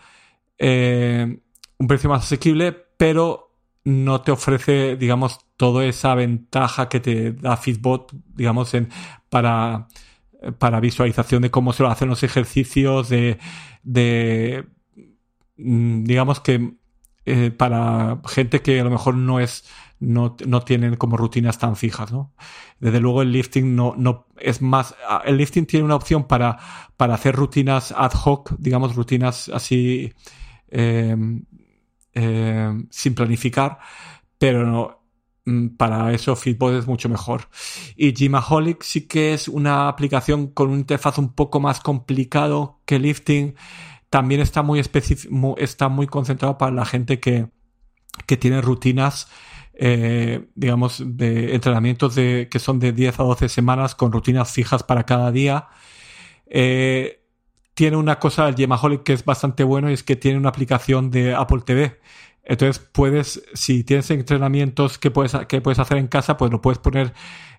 Un 1.79 1.87
precio 1.87 2.11
más 2.11 2.25
asequible, 2.25 2.73
pero 2.97 3.45
no 3.85 4.23
te 4.23 4.33
ofrece, 4.33 4.97
digamos, 4.97 5.39
toda 5.57 5.85
esa 5.85 6.15
ventaja 6.15 6.89
que 6.89 7.01
te 7.01 7.33
da 7.33 7.57
Fitbot, 7.57 8.13
digamos, 8.35 8.73
en, 8.75 8.89
para, 9.29 9.89
para 10.59 10.81
visualización 10.81 11.43
de 11.43 11.51
cómo 11.51 11.73
se 11.73 11.83
lo 11.83 11.91
hacen 11.91 12.09
los 12.09 12.23
ejercicios, 12.23 13.09
de, 13.09 13.39
de 13.83 14.67
mm, 15.57 16.05
digamos 16.05 16.41
que 16.41 16.75
eh, 17.27 17.51
para 17.51 18.21
gente 18.27 18.61
que 18.61 18.81
a 18.81 18.85
lo 18.85 18.91
mejor 18.91 19.15
no 19.15 19.41
es, 19.41 19.65
no, 19.99 20.37
no, 20.47 20.63
tienen 20.63 20.97
como 20.97 21.17
rutinas 21.17 21.59
tan 21.59 21.77
fijas, 21.77 22.13
¿no? 22.13 22.35
Desde 22.81 23.01
luego 23.01 23.23
el 23.23 23.33
lifting 23.33 23.75
no, 23.75 23.95
no 23.97 24.27
es 24.39 24.61
más, 24.61 24.95
el 25.25 25.39
lifting 25.39 25.67
tiene 25.67 25.85
una 25.85 25.95
opción 25.95 26.25
para, 26.27 26.59
para 26.97 27.15
hacer 27.15 27.35
rutinas 27.35 27.93
ad 27.97 28.13
hoc, 28.13 28.55
digamos, 28.59 28.95
rutinas 28.95 29.49
así, 29.49 30.13
eh, 30.69 31.17
eh, 32.15 32.73
sin 32.91 33.15
planificar, 33.15 33.79
pero 34.39 34.67
no, 34.67 35.01
mm, 35.45 35.77
para 35.77 36.13
eso 36.13 36.37
Fitbot 36.37 36.75
es 36.75 36.87
mucho 36.87 37.09
mejor. 37.09 37.49
Y 37.97 38.15
Gymaholic 38.15 38.83
sí 38.83 39.07
que 39.09 39.35
es 39.35 39.49
una 39.49 39.89
aplicación 39.89 40.49
con 40.49 40.71
un 40.71 40.79
interfaz 40.81 41.19
un 41.19 41.33
poco 41.35 41.61
más 41.61 41.81
complicado 41.81 42.81
que 42.87 42.99
Lifting. 42.99 43.57
También 44.11 44.41
está 44.41 44.63
muy, 44.63 44.81
está 45.59 45.89
muy 45.89 46.07
concentrado 46.07 46.57
para 46.59 46.73
la 46.73 46.85
gente 46.85 47.19
que, 47.21 47.49
que 48.27 48.37
tiene 48.37 48.61
rutinas, 48.61 49.29
eh, 49.75 50.49
digamos, 50.55 51.03
de 51.05 51.55
entrenamientos 51.55 52.15
de, 52.15 52.49
que 52.51 52.61
son 52.61 52.79
de 52.79 52.93
10 52.93 53.21
a 53.21 53.25
12 53.25 53.49
semanas 53.49 53.95
con 53.95 54.13
rutinas 54.13 54.53
fijas 54.53 54.83
para 54.85 55.05
cada 55.05 55.33
día. 55.33 55.69
Eh, 56.47 57.24
tiene 57.75 57.97
una 57.97 58.19
cosa 58.19 58.49
el 58.49 58.57
Gemaholic 58.57 59.03
que 59.03 59.13
es 59.13 59.25
bastante 59.25 59.65
bueno 59.65 59.91
y 59.91 59.95
es 59.95 60.03
que 60.03 60.17
tiene 60.17 60.39
una 60.39 60.49
aplicación 60.49 61.11
de 61.11 61.35
Apple 61.35 61.63
TV. 61.65 62.01
Entonces 62.45 62.79
puedes, 62.93 63.43
si 63.55 63.85
tienes 63.85 64.11
entrenamientos 64.11 64.99
que 64.99 65.11
puedes, 65.11 65.35
que 65.49 65.61
puedes 65.61 65.79
hacer 65.79 65.99
en 65.99 66.09
casa, 66.09 66.37
pues 66.37 66.53
lo 66.53 66.61
puedes 66.61 66.79
poner 66.79 67.13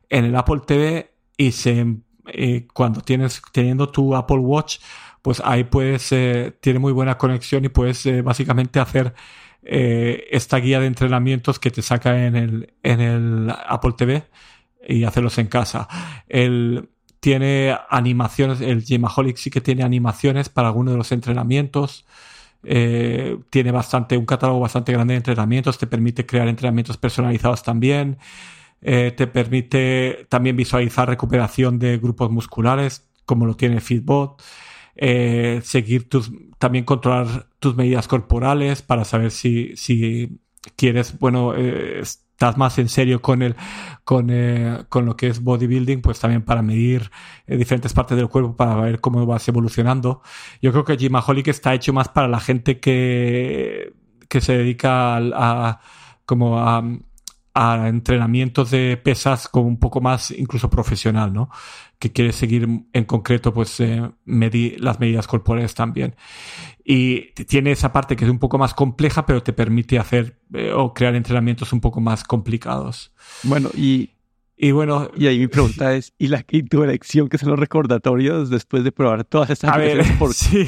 en 0.10 0.25
el 0.25 0.36
Apple 0.36 0.62
TV 0.65 1.12
y 1.38 1.51
se, 1.51 1.98
eh, 2.27 2.67
cuando 2.74 3.01
tienes, 3.01 3.41
teniendo 3.51 3.89
tu 3.89 4.15
Apple 4.15 4.38
Watch, 4.38 4.77
pues 5.22 5.41
ahí 5.43 5.63
puedes, 5.65 6.12
eh, 6.12 6.55
tiene 6.62 6.79
muy 6.79 6.93
buena 6.93 7.17
conexión 7.17 7.65
y 7.65 7.69
puedes 7.69 8.05
eh, 8.05 8.22
básicamente 8.22 8.79
hacer 8.79 9.13
esta 9.67 10.57
guía 10.57 10.79
de 10.79 10.86
entrenamientos 10.86 11.57
que 11.57 11.72
te 11.72 11.81
saca 11.81 12.27
en 12.27 12.36
el, 12.36 12.74
en 12.84 13.01
el 13.01 13.50
Apple 13.50 13.93
TV 13.98 14.24
y 14.88 15.05
hacerlos 15.05 15.39
en 15.39 15.48
casa. 15.48 15.88
El, 16.27 16.89
tiene 17.25 17.75
animaciones, 17.89 18.62
el 18.62 18.84
Gemaholic 18.84 19.38
sí 19.38 19.50
que 19.50 19.60
tiene 19.60 19.82
animaciones 19.82 20.48
para 20.48 20.67
algunos 20.67 20.94
de 20.94 21.00
los 21.00 21.12
entrenamientos. 21.12 22.05
Eh, 22.63 23.39
tiene 23.50 23.72
bastante, 23.72 24.15
un 24.15 24.27
catálogo 24.27 24.60
bastante 24.60 24.91
grande 24.91 25.15
de 25.15 25.17
entrenamientos, 25.17 25.79
te 25.79 25.88
permite 25.88 26.27
crear 26.27 26.48
entrenamientos 26.48 26.98
personalizados 26.98 27.63
también. 27.63 28.20
Eh, 28.79 29.12
te 29.17 29.25
permite 29.25 30.27
también 30.29 30.55
visualizar 30.55 31.10
recuperación 31.10 31.79
de 31.79 31.98
grupos 31.98 32.29
musculares, 32.29 33.10
como 33.25 33.48
lo 33.48 33.55
tiene 33.55 33.82
Fitbot. 33.82 34.39
Eh, 34.96 35.62
seguir 35.63 36.08
tus, 36.08 36.32
también 36.60 36.86
controlar 36.86 37.48
tus 37.58 37.75
medidas 37.75 38.08
corporales 38.08 38.84
para 38.84 39.03
saber 39.03 39.32
si, 39.32 39.75
si 39.77 40.41
quieres, 40.75 41.17
bueno, 41.17 41.55
estás 42.36 42.58
más 42.58 42.77
en 42.80 42.89
serio 42.89 43.22
con 43.22 43.42
el, 43.42 43.56
con, 44.04 44.27
eh, 44.30 44.84
con 44.89 45.06
lo 45.06 45.15
que 45.15 45.27
es 45.27 45.42
bodybuilding, 45.42 46.01
pues 46.01 46.20
también 46.20 46.44
para 46.44 46.62
medir 46.62 47.10
eh, 47.48 47.56
diferentes 47.56 47.94
partes 47.94 48.18
del 48.18 48.27
cuerpo 48.27 48.58
para 48.58 48.75
ver 48.75 49.00
cómo 49.00 49.25
vas 49.25 49.48
evolucionando. 49.48 50.22
Yo 50.62 50.72
creo 50.74 50.84
que 50.84 50.98
Gymaholic 50.98 51.48
está 51.48 51.74
hecho 51.74 51.94
más 51.94 52.10
para 52.10 52.27
la 52.27 52.42
gente 52.42 52.80
que, 52.82 53.94
que 54.27 54.42
se 54.42 54.58
dedica 54.58 55.15
a, 55.18 55.80
como 56.25 56.60
a, 56.60 56.84
a 57.55 57.88
entrenamientos 57.88 58.69
de 58.69 58.97
pesas 59.01 59.47
como 59.47 59.67
un 59.67 59.79
poco 59.79 60.01
más 60.01 60.29
incluso 60.31 60.69
profesional, 60.69 61.31
¿no? 61.31 61.50
Que 61.97 62.12
quiere 62.12 62.33
seguir 62.33 62.67
en 62.91 63.05
concreto 63.05 63.53
pues 63.53 63.79
eh, 63.79 64.12
medir 64.25 64.83
las 64.83 65.00
medidas 65.00 65.25
corporales 65.25 65.74
también. 65.74 66.15
Y 66.83 67.31
tiene 67.45 67.71
esa 67.71 67.93
parte 67.93 68.17
que 68.17 68.25
es 68.25 68.29
un 68.29 68.39
poco 68.39 68.57
más 68.57 68.74
compleja, 68.74 69.25
pero 69.25 69.41
te 69.41 69.53
permite 69.53 69.97
hacer 69.97 70.38
eh, 70.53 70.74
o 70.74 70.93
crear 70.93 71.15
entrenamientos 71.15 71.71
un 71.71 71.79
poco 71.79 72.01
más 72.01 72.25
complicados. 72.25 73.13
Bueno, 73.43 73.69
y, 73.74 74.12
y 74.57 74.71
bueno. 74.71 75.09
Y 75.15 75.27
ahí 75.27 75.39
mi 75.39 75.47
pregunta 75.47 75.95
es: 75.95 76.13
¿y, 76.17 76.27
la, 76.27 76.43
y 76.50 76.63
tu 76.63 76.83
elección, 76.83 77.29
que 77.29 77.38
son 77.38 77.51
los 77.51 77.59
recordatorios 77.59 78.50
después 78.50 78.83
de 78.83 78.91
probar 78.91 79.24
todas 79.24 79.50
estas 79.50 79.71
a 79.71 79.77
ver, 79.77 80.05
por... 80.19 80.33
sí. 80.33 80.67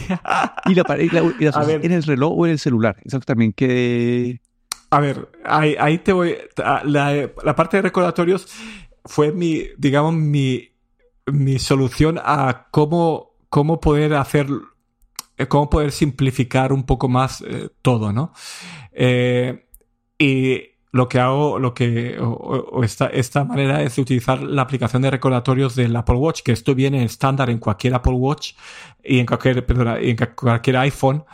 y 0.65 0.73
la, 0.73 0.85
y 0.97 1.09
la, 1.09 1.63
en 1.69 1.91
el 1.91 2.03
reloj 2.03 2.33
o 2.33 2.45
en 2.45 2.53
el 2.53 2.59
celular? 2.59 2.95
Eso 3.03 3.19
también 3.19 3.51
que. 3.51 4.39
A 4.89 4.99
ver, 4.99 5.29
ahí, 5.43 5.75
ahí 5.79 5.97
te 5.99 6.13
voy. 6.13 6.37
La, 6.83 7.55
parte 7.55 7.77
de 7.77 7.83
recordatorios 7.83 8.47
fue 9.05 9.31
mi, 9.31 9.63
digamos, 9.77 10.13
mi, 10.13 10.69
mi 11.25 11.59
solución 11.59 12.19
a 12.23 12.67
cómo, 12.71 13.35
cómo 13.49 13.79
poder 13.79 14.13
hacer 14.13 14.47
eh, 15.37 15.47
cómo 15.47 15.69
poder 15.69 15.91
simplificar 15.91 16.73
un 16.73 16.83
poco 16.83 17.07
más 17.07 17.41
eh, 17.41 17.69
todo, 17.81 18.11
¿no? 18.11 18.33
Eh, 18.91 19.67
y 20.17 20.76
lo 20.91 21.09
que 21.09 21.19
hago, 21.19 21.59
lo 21.59 21.73
que, 21.73 22.17
o, 22.19 22.83
esta, 22.83 23.07
esta 23.07 23.43
manera 23.43 23.83
es 23.83 23.97
utilizar 23.97 24.41
la 24.41 24.61
aplicación 24.61 25.01
de 25.01 25.11
recordatorios 25.11 25.75
del 25.75 25.95
Apple 25.95 26.15
Watch, 26.15 26.41
que 26.41 26.53
esto 26.53 26.73
viene 26.73 27.03
estándar 27.03 27.49
en 27.49 27.59
cualquier 27.59 27.93
Apple 27.93 28.13
Watch 28.13 28.53
y 29.03 29.19
en 29.19 29.25
cualquier, 29.25 29.65
en 30.01 30.17
cualquier 30.35 30.77
iPhone, 30.77 31.25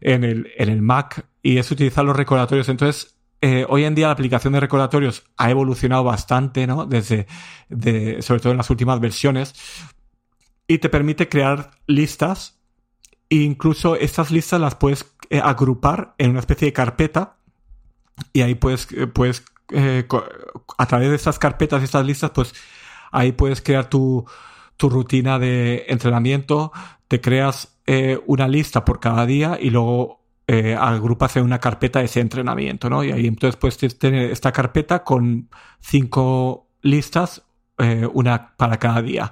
en 0.00 0.24
el, 0.24 0.48
en 0.56 0.68
el 0.68 0.82
Mac, 0.82 1.26
y 1.42 1.58
es 1.58 1.70
utilizar 1.70 2.04
los 2.04 2.16
recordatorios. 2.16 2.68
Entonces, 2.68 3.16
eh, 3.40 3.64
hoy 3.68 3.84
en 3.84 3.94
día 3.94 4.06
la 4.08 4.12
aplicación 4.12 4.52
de 4.52 4.60
recordatorios 4.60 5.24
ha 5.36 5.50
evolucionado 5.50 6.04
bastante, 6.04 6.66
¿no? 6.66 6.86
Desde, 6.86 7.26
de, 7.68 8.20
sobre 8.20 8.40
todo 8.40 8.52
en 8.52 8.58
las 8.58 8.70
últimas 8.70 9.00
versiones, 9.00 9.54
y 10.66 10.78
te 10.78 10.88
permite 10.88 11.28
crear 11.28 11.70
listas, 11.86 12.60
e 13.30 13.36
incluso 13.36 13.96
estas 13.96 14.30
listas 14.30 14.60
las 14.60 14.74
puedes 14.74 15.14
eh, 15.30 15.40
agrupar 15.42 16.14
en 16.18 16.30
una 16.30 16.40
especie 16.40 16.66
de 16.66 16.72
carpeta, 16.72 17.37
y 18.32 18.42
ahí 18.42 18.54
puedes, 18.54 18.88
eh, 18.92 19.06
puedes 19.06 19.44
a 20.78 20.86
través 20.86 21.10
de 21.10 21.16
estas 21.16 21.38
carpetas 21.38 21.82
y 21.82 21.84
estas 21.84 22.06
listas, 22.06 22.30
pues 22.30 22.54
ahí 23.12 23.32
puedes 23.32 23.60
crear 23.60 23.90
tu, 23.90 24.24
tu 24.76 24.88
rutina 24.88 25.38
de 25.38 25.84
entrenamiento, 25.88 26.72
te 27.06 27.20
creas 27.20 27.74
una 28.26 28.48
lista 28.48 28.84
por 28.84 29.00
cada 29.00 29.24
día 29.24 29.58
y 29.58 29.70
luego 29.70 30.18
eh, 30.50 30.74
agrupas 30.74 31.36
en 31.36 31.44
una 31.44 31.60
carpeta 31.60 32.00
ese 32.00 32.20
entrenamiento, 32.20 32.88
¿no? 32.88 33.04
Y 33.04 33.12
ahí 33.12 33.26
entonces 33.26 33.56
puedes 33.56 33.98
tener 33.98 34.30
esta 34.30 34.50
carpeta 34.50 35.04
con 35.04 35.50
cinco 35.78 36.70
listas, 36.80 37.42
eh, 37.76 38.08
una 38.10 38.56
para 38.56 38.78
cada 38.78 39.02
día. 39.02 39.30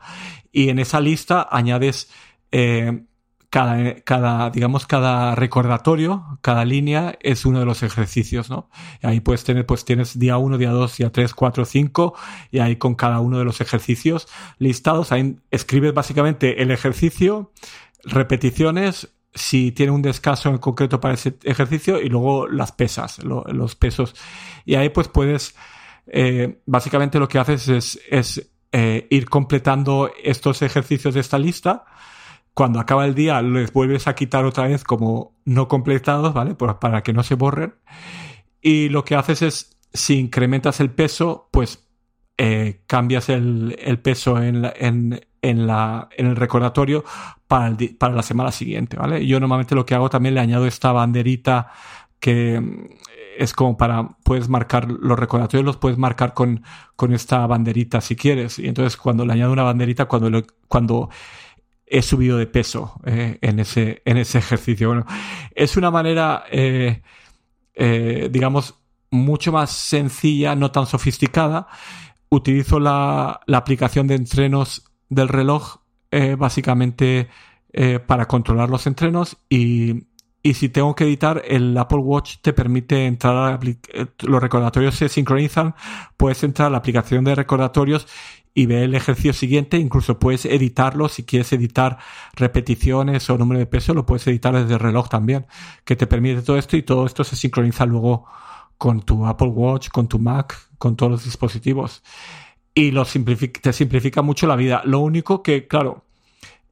Y 0.52 0.68
en 0.68 0.78
esa 0.78 1.00
lista 1.00 1.48
añades 1.50 2.10
eh, 2.52 3.06
cada, 3.50 4.00
cada, 4.02 4.50
digamos, 4.50 4.86
cada 4.86 5.34
recordatorio, 5.34 6.38
cada 6.40 6.64
línea 6.64 7.16
es 7.20 7.44
uno 7.44 7.60
de 7.60 7.64
los 7.64 7.82
ejercicios, 7.82 8.50
¿no? 8.50 8.68
Ahí 9.02 9.20
puedes 9.20 9.44
tener, 9.44 9.66
pues 9.66 9.84
tienes 9.84 10.18
día 10.18 10.36
1, 10.36 10.58
día 10.58 10.70
2, 10.70 10.96
día 10.96 11.12
3, 11.12 11.34
4, 11.34 11.64
5, 11.64 12.14
y 12.50 12.58
ahí 12.58 12.76
con 12.76 12.94
cada 12.94 13.20
uno 13.20 13.38
de 13.38 13.44
los 13.44 13.60
ejercicios 13.60 14.28
listados, 14.58 15.12
ahí 15.12 15.36
escribes 15.50 15.94
básicamente 15.94 16.62
el 16.62 16.70
ejercicio, 16.70 17.52
repeticiones, 18.04 19.16
si 19.34 19.70
tiene 19.72 19.92
un 19.92 20.02
descanso 20.02 20.48
en 20.48 20.58
concreto 20.58 20.98
para 20.98 21.14
ese 21.14 21.36
ejercicio 21.44 22.00
y 22.00 22.08
luego 22.08 22.48
las 22.48 22.72
pesas, 22.72 23.22
los 23.22 23.76
pesos. 23.76 24.14
Y 24.64 24.76
ahí 24.76 24.88
pues 24.88 25.08
puedes, 25.08 25.54
eh, 26.06 26.60
básicamente 26.64 27.18
lo 27.18 27.28
que 27.28 27.38
haces 27.38 27.68
es, 27.68 28.00
es 28.10 28.50
eh, 28.72 29.06
ir 29.10 29.28
completando 29.28 30.10
estos 30.22 30.62
ejercicios 30.62 31.14
de 31.14 31.20
esta 31.20 31.38
lista. 31.38 31.84
Cuando 32.56 32.80
acaba 32.80 33.04
el 33.04 33.14
día 33.14 33.42
les 33.42 33.70
vuelves 33.70 34.08
a 34.08 34.14
quitar 34.14 34.46
otra 34.46 34.66
vez 34.66 34.82
como 34.82 35.34
no 35.44 35.68
completados, 35.68 36.32
¿vale? 36.32 36.54
para 36.54 37.02
que 37.02 37.12
no 37.12 37.22
se 37.22 37.34
borren. 37.34 37.74
Y 38.62 38.88
lo 38.88 39.04
que 39.04 39.14
haces 39.14 39.42
es, 39.42 39.76
si 39.92 40.18
incrementas 40.18 40.80
el 40.80 40.88
peso, 40.88 41.50
pues 41.50 41.86
eh, 42.38 42.80
cambias 42.86 43.28
el, 43.28 43.76
el 43.78 43.98
peso 43.98 44.42
en, 44.42 44.64
en, 44.74 45.20
en, 45.42 45.66
la, 45.66 46.08
en 46.16 46.28
el 46.28 46.36
recordatorio 46.36 47.04
para, 47.46 47.76
para 47.98 48.14
la 48.14 48.22
semana 48.22 48.50
siguiente, 48.50 48.96
¿vale? 48.96 49.26
Yo 49.26 49.38
normalmente 49.38 49.74
lo 49.74 49.84
que 49.84 49.94
hago 49.94 50.08
también 50.08 50.34
le 50.34 50.40
añado 50.40 50.66
esta 50.66 50.92
banderita 50.92 51.70
que 52.20 52.58
mm, 52.58 52.86
es 53.36 53.52
como 53.52 53.76
para, 53.76 54.16
puedes 54.24 54.48
marcar 54.48 54.90
los 54.90 55.18
recordatorios, 55.18 55.66
los 55.66 55.76
puedes 55.76 55.98
marcar 55.98 56.32
con, 56.32 56.62
con 56.96 57.12
esta 57.12 57.46
banderita 57.46 58.00
si 58.00 58.16
quieres. 58.16 58.58
Y 58.58 58.66
entonces 58.66 58.96
cuando 58.96 59.26
le 59.26 59.34
añado 59.34 59.52
una 59.52 59.62
banderita, 59.62 60.06
cuando, 60.06 60.42
cuando 60.68 61.10
he 61.86 62.02
subido 62.02 62.36
de 62.36 62.46
peso 62.46 63.00
eh, 63.04 63.38
en, 63.40 63.60
ese, 63.60 64.02
en 64.04 64.16
ese 64.16 64.38
ejercicio. 64.38 64.88
Bueno, 64.88 65.06
es 65.54 65.76
una 65.76 65.90
manera, 65.90 66.44
eh, 66.50 67.02
eh, 67.74 68.28
digamos, 68.30 68.74
mucho 69.10 69.52
más 69.52 69.70
sencilla, 69.70 70.54
no 70.56 70.70
tan 70.72 70.86
sofisticada. 70.86 71.68
Utilizo 72.28 72.80
la, 72.80 73.40
la 73.46 73.58
aplicación 73.58 74.08
de 74.08 74.16
entrenos 74.16 74.84
del 75.08 75.28
reloj 75.28 75.78
básicamente 76.38 77.28
para 78.06 78.26
controlar 78.26 78.70
los 78.70 78.86
entrenos 78.86 79.36
y, 79.50 80.06
y, 80.42 80.54
si 80.54 80.70
tengo 80.70 80.94
que 80.94 81.04
editar, 81.04 81.42
el 81.46 81.76
Apple 81.76 81.98
Watch 81.98 82.36
te 82.40 82.54
permite 82.54 83.04
entrar 83.04 83.36
a 83.36 83.60
los 84.22 84.40
recordatorios 84.40 84.94
se 84.94 85.10
sincronizan, 85.10 85.74
puedes 86.16 86.42
entrar 86.42 86.68
a 86.68 86.70
la 86.70 86.78
aplicación 86.78 87.22
de 87.24 87.34
recordatorios 87.34 88.06
y 88.56 88.64
ver 88.64 88.84
el 88.84 88.94
ejercicio 88.94 89.34
siguiente, 89.34 89.76
incluso 89.76 90.18
puedes 90.18 90.46
editarlo 90.46 91.10
si 91.10 91.24
quieres 91.24 91.52
editar 91.52 91.98
repeticiones 92.34 93.28
o 93.28 93.36
número 93.36 93.58
de 93.58 93.66
peso, 93.66 93.92
lo 93.92 94.06
puedes 94.06 94.26
editar 94.26 94.54
desde 94.54 94.72
el 94.72 94.80
reloj 94.80 95.10
también, 95.10 95.44
que 95.84 95.94
te 95.94 96.06
permite 96.06 96.40
todo 96.40 96.56
esto 96.56 96.78
y 96.78 96.82
todo 96.82 97.04
esto 97.04 97.22
se 97.22 97.36
sincroniza 97.36 97.84
luego 97.84 98.24
con 98.78 99.02
tu 99.02 99.26
Apple 99.26 99.48
Watch, 99.48 99.90
con 99.90 100.08
tu 100.08 100.18
Mac, 100.18 100.56
con 100.78 100.96
todos 100.96 101.12
los 101.12 101.24
dispositivos 101.24 102.02
y 102.72 102.92
lo 102.92 103.04
te 103.04 103.72
simplifica 103.74 104.22
mucho 104.22 104.46
la 104.46 104.56
vida. 104.56 104.80
Lo 104.86 105.00
único 105.00 105.42
que, 105.42 105.66
claro, 105.66 106.04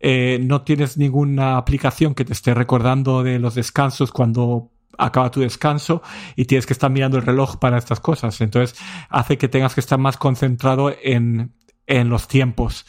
eh, 0.00 0.38
no 0.42 0.62
tienes 0.62 0.96
ninguna 0.96 1.58
aplicación 1.58 2.14
que 2.14 2.24
te 2.24 2.32
esté 2.32 2.54
recordando 2.54 3.22
de 3.22 3.38
los 3.38 3.54
descansos 3.54 4.10
cuando 4.10 4.70
acaba 4.96 5.30
tu 5.30 5.40
descanso 5.40 6.02
y 6.34 6.46
tienes 6.46 6.64
que 6.66 6.72
estar 6.72 6.90
mirando 6.90 7.18
el 7.18 7.26
reloj 7.26 7.56
para 7.56 7.76
estas 7.76 8.00
cosas. 8.00 8.40
Entonces 8.40 8.78
hace 9.10 9.36
que 9.36 9.48
tengas 9.48 9.74
que 9.74 9.80
estar 9.80 9.98
más 9.98 10.16
concentrado 10.16 10.94
en, 11.02 11.52
en 11.86 12.08
los 12.08 12.28
tiempos, 12.28 12.86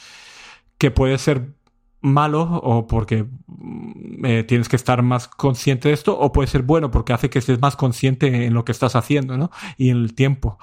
que 0.78 0.92
puede 0.92 1.18
ser 1.18 1.54
malo 2.02 2.44
o 2.44 2.88
porque 2.88 3.26
mm, 3.48 4.26
eh, 4.26 4.44
tienes 4.44 4.70
que 4.70 4.76
estar 4.76 5.02
más 5.02 5.28
consciente 5.28 5.88
de 5.88 5.94
esto 5.94 6.18
o 6.18 6.32
puede 6.32 6.48
ser 6.48 6.62
bueno 6.62 6.92
porque 6.92 7.14
hace 7.14 7.30
que 7.30 7.40
estés 7.40 7.60
más 7.60 7.76
consciente 7.76 8.46
en 8.46 8.54
lo 8.54 8.64
que 8.64 8.72
estás 8.72 8.96
haciendo 8.96 9.38
¿no? 9.38 9.50
y 9.78 9.90
en 9.90 9.98
el 9.98 10.14
tiempo. 10.14 10.60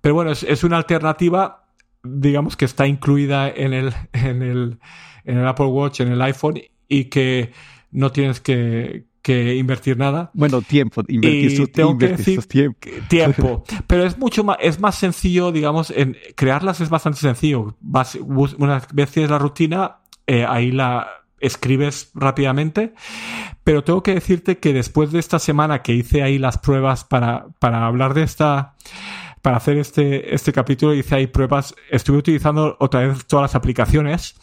Pero 0.00 0.14
bueno, 0.14 0.32
es, 0.32 0.42
es 0.42 0.64
una 0.64 0.76
alternativa 0.76 1.62
digamos 2.04 2.56
que 2.56 2.64
está 2.64 2.86
incluida 2.86 3.48
en 3.48 3.72
el, 3.72 3.94
en 4.12 4.42
el, 4.42 4.78
en 5.24 5.38
el 5.38 5.46
Apple 5.46 5.66
Watch, 5.66 6.00
en 6.00 6.08
el 6.08 6.22
iPhone 6.22 6.60
y 6.88 7.04
que 7.06 7.52
no 7.90 8.12
tienes 8.12 8.40
que, 8.40 9.06
que 9.22 9.54
invertir 9.54 9.96
nada. 9.96 10.30
Bueno, 10.34 10.60
tiempo, 10.60 11.02
invertir, 11.08 11.56
su, 11.56 11.68
tengo 11.68 11.96
tiempo. 11.96 12.78
tiempo. 13.08 13.64
Pero 13.86 14.04
es 14.04 14.18
mucho 14.18 14.42
más, 14.44 14.58
es 14.60 14.80
más 14.80 14.96
sencillo, 14.96 15.52
digamos, 15.52 15.90
en 15.90 16.16
crearlas 16.34 16.80
es 16.80 16.90
bastante 16.90 17.20
sencillo. 17.20 17.76
una 18.58 18.82
vez 18.92 19.10
tienes 19.10 19.30
la 19.30 19.38
rutina, 19.38 19.98
eh, 20.26 20.44
ahí 20.46 20.72
la 20.72 21.06
escribes 21.38 22.10
rápidamente. 22.14 22.94
Pero 23.64 23.84
tengo 23.84 24.02
que 24.02 24.14
decirte 24.14 24.58
que 24.58 24.72
después 24.72 25.12
de 25.12 25.20
esta 25.20 25.38
semana 25.38 25.82
que 25.82 25.94
hice 25.94 26.22
ahí 26.22 26.38
las 26.38 26.58
pruebas 26.58 27.04
para, 27.04 27.46
para 27.60 27.86
hablar 27.86 28.14
de 28.14 28.24
esta, 28.24 28.74
para 29.40 29.58
hacer 29.58 29.78
este, 29.78 30.34
este 30.34 30.52
capítulo 30.52 30.94
hice 30.94 31.14
ahí 31.14 31.26
pruebas, 31.28 31.74
estuve 31.90 32.18
utilizando 32.18 32.76
otra 32.80 33.06
vez 33.06 33.24
todas 33.26 33.44
las 33.44 33.54
aplicaciones 33.54 34.34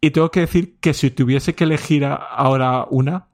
y 0.00 0.10
tengo 0.10 0.30
que 0.30 0.40
decir 0.40 0.76
que 0.80 0.94
si 0.94 1.10
tuviese 1.10 1.54
que 1.54 1.64
elegir 1.64 2.04
ahora 2.04 2.86
una, 2.90 3.28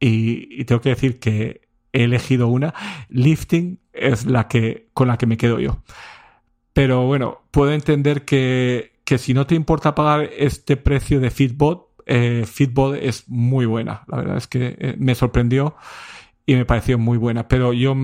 y, 0.00 0.64
tengo 0.64 0.80
que 0.80 0.90
decir 0.90 1.18
que 1.18 1.62
he 1.92 2.04
elegido 2.04 2.48
una, 2.48 2.74
Lifting 3.08 3.80
es 3.92 4.26
la 4.26 4.48
que, 4.48 4.88
con 4.92 5.08
la 5.08 5.16
que 5.16 5.26
me 5.26 5.36
quedo 5.36 5.60
yo. 5.60 5.82
Pero 6.72 7.06
bueno, 7.06 7.42
puedo 7.50 7.72
entender 7.72 8.24
que, 8.24 9.00
que 9.04 9.18
si 9.18 9.32
no 9.32 9.46
te 9.46 9.54
importa 9.54 9.94
pagar 9.94 10.28
este 10.36 10.76
precio 10.76 11.20
de 11.20 11.30
Fitbot, 11.30 11.94
eh, 12.06 12.44
Fitbot 12.46 12.96
es 12.96 13.28
muy 13.28 13.66
buena. 13.66 14.04
La 14.08 14.18
verdad 14.18 14.36
es 14.36 14.46
que 14.46 14.76
eh, 14.78 14.96
me 14.98 15.14
sorprendió 15.14 15.76
y 16.46 16.54
me 16.54 16.64
pareció 16.64 16.98
muy 16.98 17.18
buena. 17.18 17.48
Pero 17.48 17.72
yo 17.72 17.94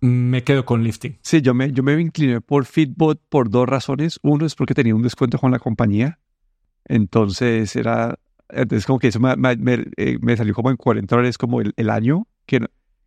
me 0.00 0.44
quedo 0.44 0.64
con 0.64 0.82
lifting. 0.82 1.18
Sí, 1.22 1.42
yo 1.42 1.54
me, 1.54 1.72
yo 1.72 1.82
me 1.82 1.98
incliné 2.00 2.40
por 2.40 2.64
Fitbot 2.66 3.20
por 3.28 3.50
dos 3.50 3.68
razones. 3.68 4.18
Uno 4.22 4.46
es 4.46 4.54
porque 4.54 4.74
tenía 4.74 4.94
un 4.94 5.02
descuento 5.02 5.38
con 5.38 5.50
la 5.50 5.58
compañía. 5.58 6.18
Entonces 6.84 7.74
era, 7.76 8.18
entonces 8.50 8.86
como 8.86 8.98
que 8.98 9.08
eso 9.08 9.20
me, 9.20 9.36
me, 9.36 9.84
eh, 9.96 10.18
me 10.20 10.36
salió 10.36 10.54
como 10.54 10.70
en 10.70 10.76
40 10.76 11.14
dólares 11.14 11.38
como 11.38 11.60
el, 11.60 11.72
el 11.76 11.90
año, 11.90 12.26
que, 12.46 12.60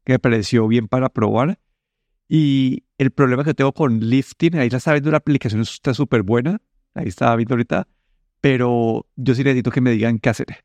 que, 0.04 0.14
me 0.14 0.20
pareció 0.20 0.68
bien 0.68 0.88
para 0.88 1.10
probar. 1.10 1.60
Y 2.28 2.84
el 2.98 3.12
problema 3.12 3.44
que 3.44 3.54
tengo 3.54 3.74
con 3.74 4.00
lifting, 4.00 4.56
ahí 4.56 4.70
la 4.70 4.78
estaba 4.78 4.96
viendo, 4.96 5.12
la 5.12 5.18
aplicación 5.18 5.62
está 5.62 5.94
súper 5.94 6.24
buena, 6.24 6.62
ahí 6.94 7.08
estaba 7.08 7.36
viendo 7.36 7.56
ahorita, 7.56 7.88
pero 8.40 9.06
yo 9.16 9.36
sí 9.36 9.44
necesito 9.44 9.72
que 9.72 9.82
me 9.82 9.92
digan 9.92 10.20
qué 10.20 10.30
hacer. 10.30 10.64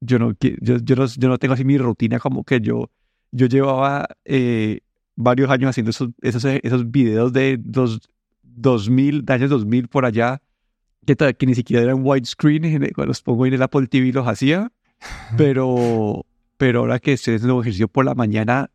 Yo 0.00 0.18
no, 0.18 0.32
yo, 0.40 0.76
yo 0.78 0.96
no, 0.96 1.06
yo 1.06 1.28
no 1.28 1.38
tengo 1.38 1.54
así 1.54 1.64
mi 1.64 1.78
rutina 1.78 2.18
como 2.18 2.44
que 2.44 2.60
yo, 2.60 2.90
yo 3.30 3.46
llevaba 3.46 4.08
eh, 4.24 4.80
varios 5.14 5.50
años 5.50 5.70
haciendo 5.70 5.90
esos, 5.90 6.10
esos, 6.22 6.44
esos 6.44 6.90
videos 6.90 7.32
de 7.32 7.58
dos, 7.58 8.00
2000, 8.42 9.24
de 9.24 9.32
años 9.32 9.50
2000 9.50 9.88
por 9.88 10.04
allá, 10.04 10.42
que, 11.06 11.34
que 11.34 11.46
ni 11.46 11.54
siquiera 11.54 11.82
eran 11.82 12.00
widescreen, 12.02 12.62
cuando 12.94 13.06
los 13.06 13.22
pongo 13.22 13.46
en 13.46 13.54
el 13.54 13.62
Apple 13.62 13.86
TV 13.86 14.12
los 14.12 14.26
hacía, 14.26 14.72
pero, 15.36 16.26
pero 16.56 16.80
ahora 16.80 16.98
que 16.98 17.14
estoy 17.14 17.36
haciendo 17.36 17.60
ejercicio 17.60 17.88
por 17.88 18.04
la 18.04 18.14
mañana, 18.14 18.70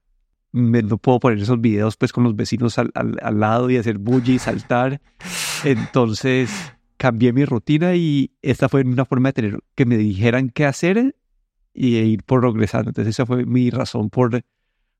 me, 0.52 0.82
no 0.82 0.98
puedo 0.98 1.20
poner 1.20 1.40
esos 1.40 1.62
videos 1.62 1.96
pues 1.98 2.12
con 2.12 2.24
los 2.24 2.36
vecinos 2.36 2.78
al, 2.78 2.92
al, 2.94 3.40
lado 3.40 3.70
y 3.70 3.78
hacer 3.78 3.98
bully 3.98 4.34
y 4.34 4.40
saltar. 4.40 5.02
Entonces 5.64 6.52
cambié 6.98 7.34
mi 7.34 7.46
rutina 7.46 7.96
y 7.96 8.32
esta 8.42 8.68
fue 8.68 8.82
una 8.82 9.06
forma 9.06 9.30
de 9.30 9.34
tener 9.34 9.60
que 9.76 9.86
me 9.86 9.98
dijeran 9.98 10.50
qué 10.50 10.66
hacer 10.66 11.16
y 11.74 11.98
ir 11.98 12.24
progresando. 12.24 12.90
Entonces 12.90 13.16
esa 13.16 13.26
fue 13.26 13.46
mi 13.46 13.70
razón 13.70 14.10
por 14.10 14.42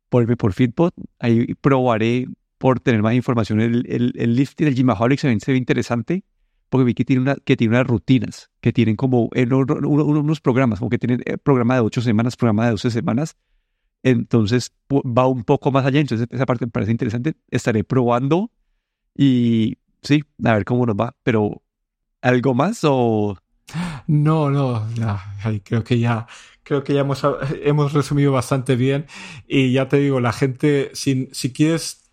por, 0.10 0.38
por 0.38 0.54
Fitbot. 0.54 0.94
Ahí 1.20 1.54
probaré 1.56 2.28
por 2.58 2.80
tener 2.80 3.02
más 3.02 3.14
información. 3.14 3.60
El, 3.60 3.86
el, 3.90 4.14
el 4.16 4.36
lifting, 4.36 4.68
el 4.68 4.76
Gymaholic 4.76 5.20
se 5.20 5.52
ve, 5.52 5.58
interesante 5.58 6.24
porque 6.72 6.86
vi 6.86 6.94
que 6.94 7.04
tiene, 7.04 7.22
una, 7.22 7.36
que 7.36 7.58
tiene 7.58 7.76
unas 7.76 7.86
rutinas, 7.86 8.50
que 8.62 8.72
tienen 8.72 8.96
como 8.96 9.30
unos 9.34 10.40
programas, 10.40 10.80
como 10.80 10.90
que 10.90 10.98
tienen 10.98 11.22
eh, 11.26 11.38
programa 11.38 11.76
de 11.76 11.82
ocho 11.82 12.02
semanas, 12.02 12.38
programa 12.38 12.64
de 12.64 12.72
12 12.72 12.92
semanas. 12.92 13.36
Entonces 14.04 14.72
va 14.90 15.28
un 15.28 15.44
poco 15.44 15.70
más 15.74 15.86
allá. 15.86 16.00
Entonces 16.00 16.30
esa 16.32 16.46
parte 16.46 16.66
me 16.66 16.72
parece 16.72 16.94
interesante. 16.94 17.34
Estaré 17.50 17.84
probando 17.84 18.52
y 19.14 19.80
sí, 20.02 20.24
a 20.46 20.54
ver 20.54 20.64
cómo 20.64 20.86
nos 20.86 20.96
va. 20.96 21.14
Pero, 21.24 21.62
¿algo 22.22 22.54
más 22.54 22.80
o...? 22.84 23.38
No, 24.08 24.50
no, 24.50 24.88
creo 25.66 25.84
que 25.84 26.00
ya 26.00 26.26
creo 26.64 26.86
que 26.86 26.94
ya 26.94 27.02
hemos, 27.02 27.22
hemos 27.64 27.92
resumido 27.92 28.32
bastante 28.32 28.78
bien 28.78 29.08
y 29.46 29.74
ya 29.74 29.90
te 29.90 29.98
digo, 29.98 30.22
la 30.22 30.32
gente, 30.32 30.92
si, 30.94 31.28
si 31.34 31.52
quieres 31.52 32.10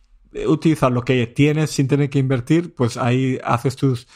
utilizar 0.46 0.90
lo 0.90 1.02
que 1.02 1.26
tienes 1.28 1.70
sin 1.70 1.86
tener 1.86 2.10
que 2.10 2.18
invertir, 2.18 2.74
pues 2.74 2.96
ahí 2.96 3.38
haces 3.44 3.76
tus, 3.76 4.08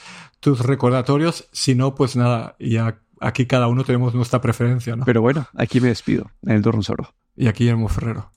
tus 0.42 0.58
recordatorios, 0.58 1.48
si 1.52 1.76
no, 1.76 1.94
pues 1.94 2.16
nada, 2.16 2.56
ya 2.58 3.00
aquí 3.20 3.46
cada 3.46 3.68
uno 3.68 3.84
tenemos 3.84 4.12
nuestra 4.12 4.40
preferencia, 4.40 4.96
¿no? 4.96 5.04
Pero 5.04 5.22
bueno, 5.22 5.46
aquí 5.56 5.80
me 5.80 5.86
despido, 5.86 6.32
en 6.42 6.56
el 6.56 6.62
Dorronsoro. 6.62 7.14
Y 7.36 7.46
aquí 7.46 7.62
Guillermo 7.62 7.88
Ferrero. 7.88 8.32